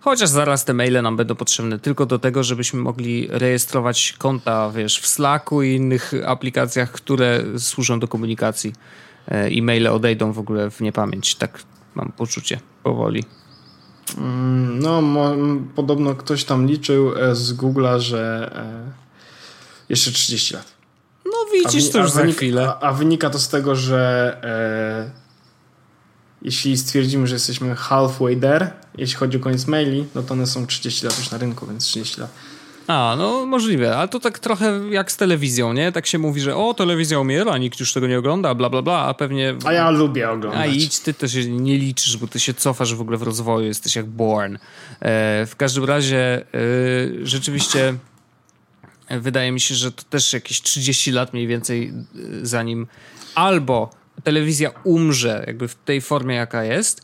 [0.00, 5.00] Chociaż zaraz te maile nam będą potrzebne tylko do tego, żebyśmy mogli rejestrować konta, wiesz,
[5.00, 8.72] w Slacku i innych aplikacjach, które służą do komunikacji.
[9.26, 11.34] E-maile odejdą w ogóle w niepamięć.
[11.34, 11.62] Tak
[11.94, 13.24] mam poczucie powoli.
[14.18, 15.02] Mm, no,
[15.74, 19.01] podobno ktoś tam liczył e, z Google'a, że e,
[19.92, 20.72] jeszcze 30 lat.
[21.24, 22.68] No widzisz, to już za chwilę.
[22.68, 25.10] A, a, wynika to z tego, że e,
[26.42, 30.66] jeśli stwierdzimy, że jesteśmy halfway there, jeśli chodzi o koniec maili, no to one są
[30.66, 32.30] 30 lat już na rynku, więc 30 lat.
[32.86, 35.92] A, no możliwe, ale to tak trochę jak z telewizją, nie?
[35.92, 38.98] Tak się mówi, że o, telewizja umiera, nikt już tego nie ogląda, bla, bla, bla,
[38.98, 39.54] a pewnie...
[39.64, 40.60] A ja lubię oglądać.
[40.60, 43.66] A idź, ty to się nie liczysz, bo ty się cofasz w ogóle w rozwoju,
[43.66, 44.54] jesteś jak born.
[44.54, 44.58] E,
[45.46, 46.44] w każdym razie e,
[47.22, 47.94] rzeczywiście
[49.10, 51.92] wydaje mi się, że to też jakieś 30 lat mniej więcej e,
[52.42, 52.86] zanim
[53.34, 53.90] albo
[54.24, 57.02] telewizja umrze jakby w tej formie, jaka jest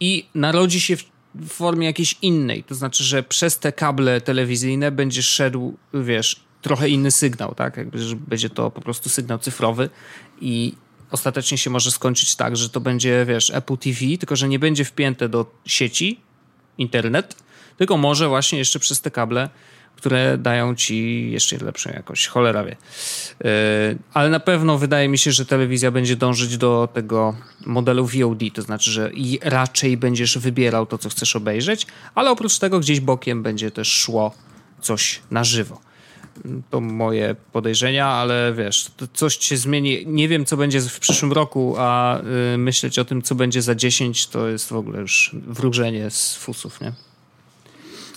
[0.00, 0.96] i narodzi się
[1.34, 2.64] w formie jakiejś innej.
[2.64, 7.76] To znaczy, że przez te kable telewizyjne będzie szedł, wiesz, trochę inny sygnał, tak?
[7.76, 9.90] Jakby, że będzie to po prostu sygnał cyfrowy
[10.40, 10.74] i
[11.10, 14.84] ostatecznie się może skończyć tak, że to będzie, wiesz, Apple TV, tylko że nie będzie
[14.84, 16.20] wpięte do sieci,
[16.78, 17.36] internet,
[17.76, 19.48] tylko może właśnie jeszcze przez te kable
[19.96, 22.26] które dają ci jeszcze lepszą jakość.
[22.26, 22.76] Cholera wie.
[23.44, 23.48] Yy,
[24.14, 27.36] ale na pewno wydaje mi się, że telewizja będzie dążyć do tego
[27.66, 32.58] modelu VOD, to znaczy, że i raczej będziesz wybierał to, co chcesz obejrzeć, ale oprócz
[32.58, 34.34] tego gdzieś bokiem będzie też szło
[34.80, 35.80] coś na żywo.
[36.70, 40.06] To moje podejrzenia, ale wiesz, coś się zmieni.
[40.06, 42.20] Nie wiem, co będzie w przyszłym roku, a
[42.52, 46.36] yy, myśleć o tym, co będzie za 10, to jest w ogóle już wróżenie z
[46.36, 46.92] fusów, nie?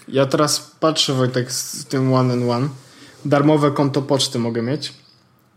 [0.08, 2.70] Ja teraz patrzę, Wojtek, z tym one and one.
[3.26, 4.94] Darmowe konto poczty mogę mieć.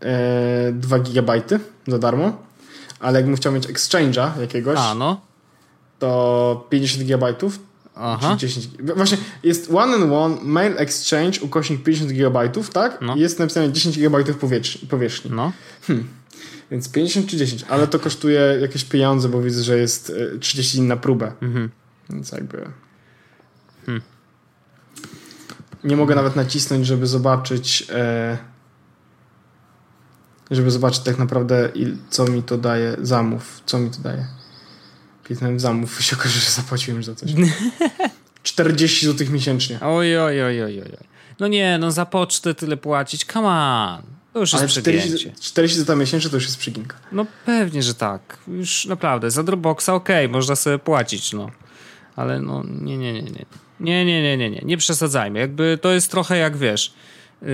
[0.01, 1.41] E, 2 GB
[1.87, 2.43] za darmo.
[2.99, 5.21] Ale jakbym chciał mieć exchange'a jakiegoś, A, no.
[5.99, 7.35] to 50 GB.
[7.95, 8.35] Aha.
[8.39, 13.01] 10, właśnie jest one and one mail exchange ukośnik 50 GB, tak?
[13.01, 13.15] No.
[13.15, 14.87] Jest napisane 10 GB powierzchni.
[14.87, 15.31] powierzchni.
[15.31, 15.51] No.
[15.87, 16.07] Hmm.
[16.71, 20.87] Więc 50 czy 10, ale to kosztuje jakieś pieniądze, bo widzę, że jest 30 dni
[20.87, 21.31] na próbę.
[21.41, 21.69] Mhm.
[22.09, 22.69] Więc jakby.
[23.85, 24.01] Hmm.
[25.83, 28.37] Nie mogę nawet nacisnąć, żeby zobaczyć e,
[30.51, 31.71] żeby zobaczyć tak naprawdę
[32.09, 34.27] co mi to daje zamów, co mi to daje.
[35.23, 37.31] Kliknąłem zamów i się okaże, że zapłaciłem za coś.
[38.43, 39.79] 40 zł miesięcznie.
[39.81, 40.97] Oj, oj, oj, oj, oj.
[41.39, 44.01] No nie, no za pocztę tyle płacić, come on.
[44.33, 46.97] To już jest Ale 40, 40 zł miesięcznie to już jest przyginka.
[47.11, 48.37] No pewnie, że tak.
[48.47, 51.51] Już naprawdę, za Dropboxa okej, okay, można sobie płacić, no.
[52.15, 53.45] Ale no, nie, nie, nie, nie.
[53.81, 55.39] Nie, nie, nie, nie, nie, nie przesadzajmy.
[55.39, 56.93] Jakby to jest trochę jak wiesz.
[57.41, 57.47] Yy,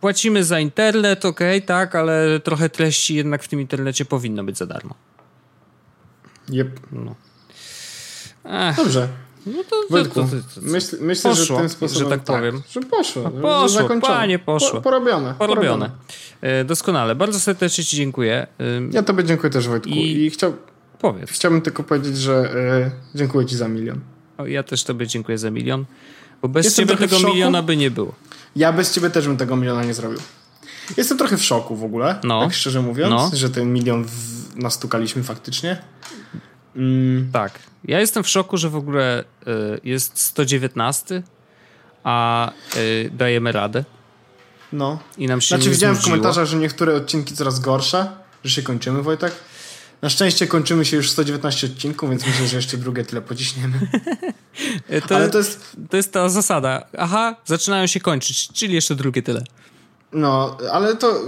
[0.00, 4.66] płacimy za internet, ok, tak, ale trochę treści jednak w tym internecie powinno być za
[4.66, 4.94] darmo.
[6.50, 6.80] Yep.
[6.92, 7.14] No.
[8.76, 9.08] Dobrze.
[9.46, 12.36] No to, Wojtku, to, to, to, myśl, myślę, poszło, że tym sposobem, że tak, tak
[12.36, 12.62] powiem.
[12.70, 13.22] Że poszło.
[13.30, 14.14] poszło, że zakończone.
[14.14, 14.70] panie, poszło.
[14.70, 15.34] Po, porobione.
[15.38, 15.66] Porobione.
[15.68, 15.90] porobione.
[16.40, 17.14] E, doskonale.
[17.14, 18.46] Bardzo serdecznie ci dziękuję.
[18.90, 19.90] Ja tobie dziękuję też, Wojtku.
[19.90, 20.56] I, I chciał,
[20.98, 21.30] powiedz.
[21.30, 22.54] chciałbym tylko powiedzieć, że
[23.14, 24.00] y, dziękuję ci za milion.
[24.38, 25.84] O, ja też tobie dziękuję za milion,
[26.42, 28.14] bo bez Jestem ciebie tego miliona by nie było.
[28.56, 30.18] Ja bez ciebie też bym tego miliona nie zrobił.
[30.96, 32.40] Jestem trochę w szoku w ogóle, no.
[32.40, 33.30] tak szczerze mówiąc, no.
[33.32, 34.56] że ten milion w...
[34.56, 35.82] nastukaliśmy faktycznie.
[36.76, 37.28] Mm.
[37.32, 37.58] Tak.
[37.84, 41.22] Ja jestem w szoku, że w ogóle y, jest 119,
[42.04, 43.84] a y, dajemy radę.
[44.72, 44.98] No.
[45.18, 48.06] I nam się znaczy, widziałem w komentarzach, że niektóre odcinki coraz gorsze,
[48.44, 49.32] że się kończymy, Wojtek.
[50.02, 53.80] Na szczęście kończymy się już 119 odcinków, więc myślę, że jeszcze drugie tyle pociśniemy.
[55.08, 55.76] to, Ale to jest...
[55.90, 56.86] to jest ta zasada.
[56.98, 59.44] Aha, zaczynają się kończyć, czyli jeszcze drugie tyle.
[60.12, 61.20] No, ale to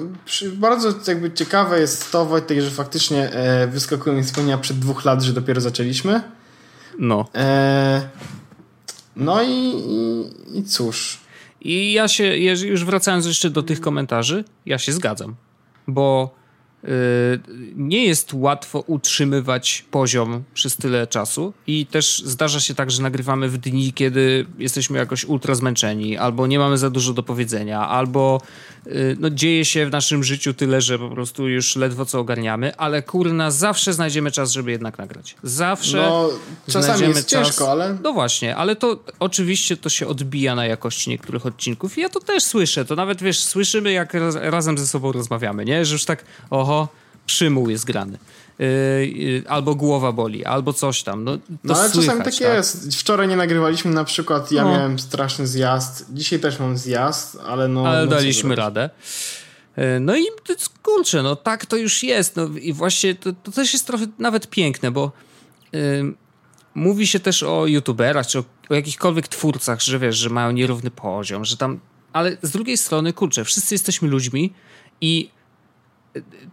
[0.52, 5.22] bardzo jakby ciekawe jest to, Wojtek, że faktycznie e, wyskakują mi wspomnienia przed dwóch lat,
[5.22, 6.22] że dopiero zaczęliśmy.
[6.98, 7.28] No.
[7.34, 8.08] E,
[9.16, 11.18] no i, i, i cóż.
[11.60, 15.34] I ja się, już wracając jeszcze do tych komentarzy, ja się zgadzam.
[15.88, 16.37] Bo
[17.76, 23.48] nie jest łatwo utrzymywać poziom przez tyle czasu i też zdarza się tak, że nagrywamy
[23.48, 28.40] w dni, kiedy jesteśmy jakoś ultra zmęczeni, albo nie mamy za dużo do powiedzenia, albo
[28.42, 28.77] y,
[29.18, 33.02] no, dzieje się w naszym życiu tyle, że po prostu już ledwo co ogarniamy, ale
[33.02, 35.36] kurna, zawsze znajdziemy czas, żeby jednak nagrać.
[35.42, 36.28] Zawsze no,
[36.72, 37.46] czasami jest czas.
[37.46, 37.96] ciężko, ale...
[38.02, 42.20] No właśnie, ale to oczywiście to się odbija na jakości niektórych odcinków i ja to
[42.20, 45.84] też słyszę, to nawet wiesz, słyszymy jak razem ze sobą rozmawiamy, nie?
[45.84, 46.88] Że już tak, oho,
[47.26, 48.18] przymuł jest grany.
[48.58, 51.24] Yy, albo głowa boli, albo coś tam.
[51.24, 53.00] No, no ale słychać, czasami tak, tak jest.
[53.00, 54.70] Wczoraj nie nagrywaliśmy na przykład, ja no.
[54.70, 57.86] miałem straszny zjazd, dzisiaj też mam zjazd, ale no...
[57.86, 58.90] Ale no daliśmy radę.
[59.76, 60.24] Yy, no i
[60.82, 62.36] kurczę, no tak to już jest.
[62.36, 65.12] No i właśnie to, to też jest trochę nawet piękne, bo
[65.72, 66.14] yy,
[66.74, 70.90] mówi się też o youtuberach, czy o, o jakichkolwiek twórcach, że wiesz, że mają nierówny
[70.90, 71.80] poziom, że tam...
[72.12, 74.52] Ale z drugiej strony, kurczę, wszyscy jesteśmy ludźmi
[75.00, 75.30] i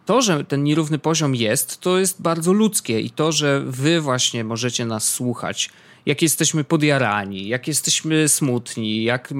[0.05, 4.43] to, że ten nierówny poziom jest, to jest bardzo ludzkie i to, że wy właśnie
[4.43, 5.70] możecie nas słuchać,
[6.05, 9.34] jak jesteśmy podjarani, jak jesteśmy smutni, jak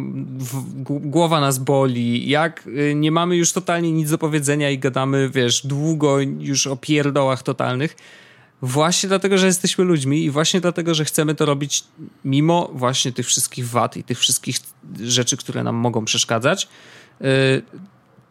[0.88, 5.68] głowa nas boli, jak y, nie mamy już totalnie nic do powiedzenia i gadamy, wiesz,
[5.68, 7.96] długo już o pierdołach totalnych,
[8.62, 11.84] właśnie dlatego, że jesteśmy ludźmi i właśnie dlatego, że chcemy to robić
[12.26, 14.58] mimo właśnie tych wszystkich wad i tych wszystkich
[15.02, 16.68] rzeczy, które nam mogą przeszkadzać,
[17.22, 17.62] y,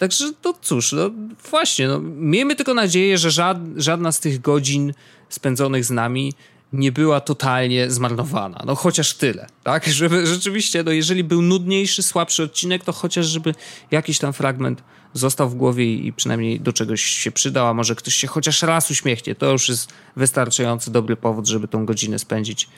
[0.05, 1.11] Także to cóż, no
[1.51, 4.95] właśnie, no, miejmy tylko nadzieję, że żad, żadna z tych godzin
[5.29, 6.33] spędzonych z nami
[6.73, 8.63] nie była totalnie zmarnowana.
[8.67, 9.87] No chociaż tyle, tak?
[10.01, 13.55] Żeby rzeczywiście, no jeżeli był nudniejszy, słabszy odcinek, to chociaż żeby
[13.91, 14.83] jakiś tam fragment
[15.13, 18.91] został w głowie i przynajmniej do czegoś się przydał, a może ktoś się chociaż raz
[18.91, 19.35] uśmiechnie.
[19.35, 22.69] To już jest wystarczający dobry powód, żeby tą godzinę spędzić.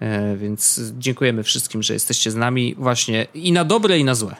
[0.00, 4.36] E, więc dziękujemy wszystkim, że jesteście z nami właśnie i na dobre, i na złe.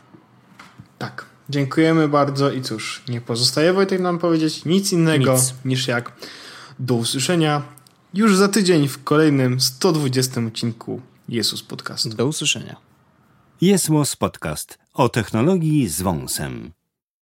[0.99, 1.30] Tak.
[1.51, 5.55] Dziękujemy bardzo i cóż, nie pozostaje Wojtek nam powiedzieć nic innego nic.
[5.64, 6.12] niż jak
[6.78, 7.62] do usłyszenia
[8.14, 12.14] już za tydzień w kolejnym 120 odcinku Jezus Podcast.
[12.14, 12.76] Do usłyszenia.
[13.61, 16.72] Jesmos Podcast o technologii z wąsem.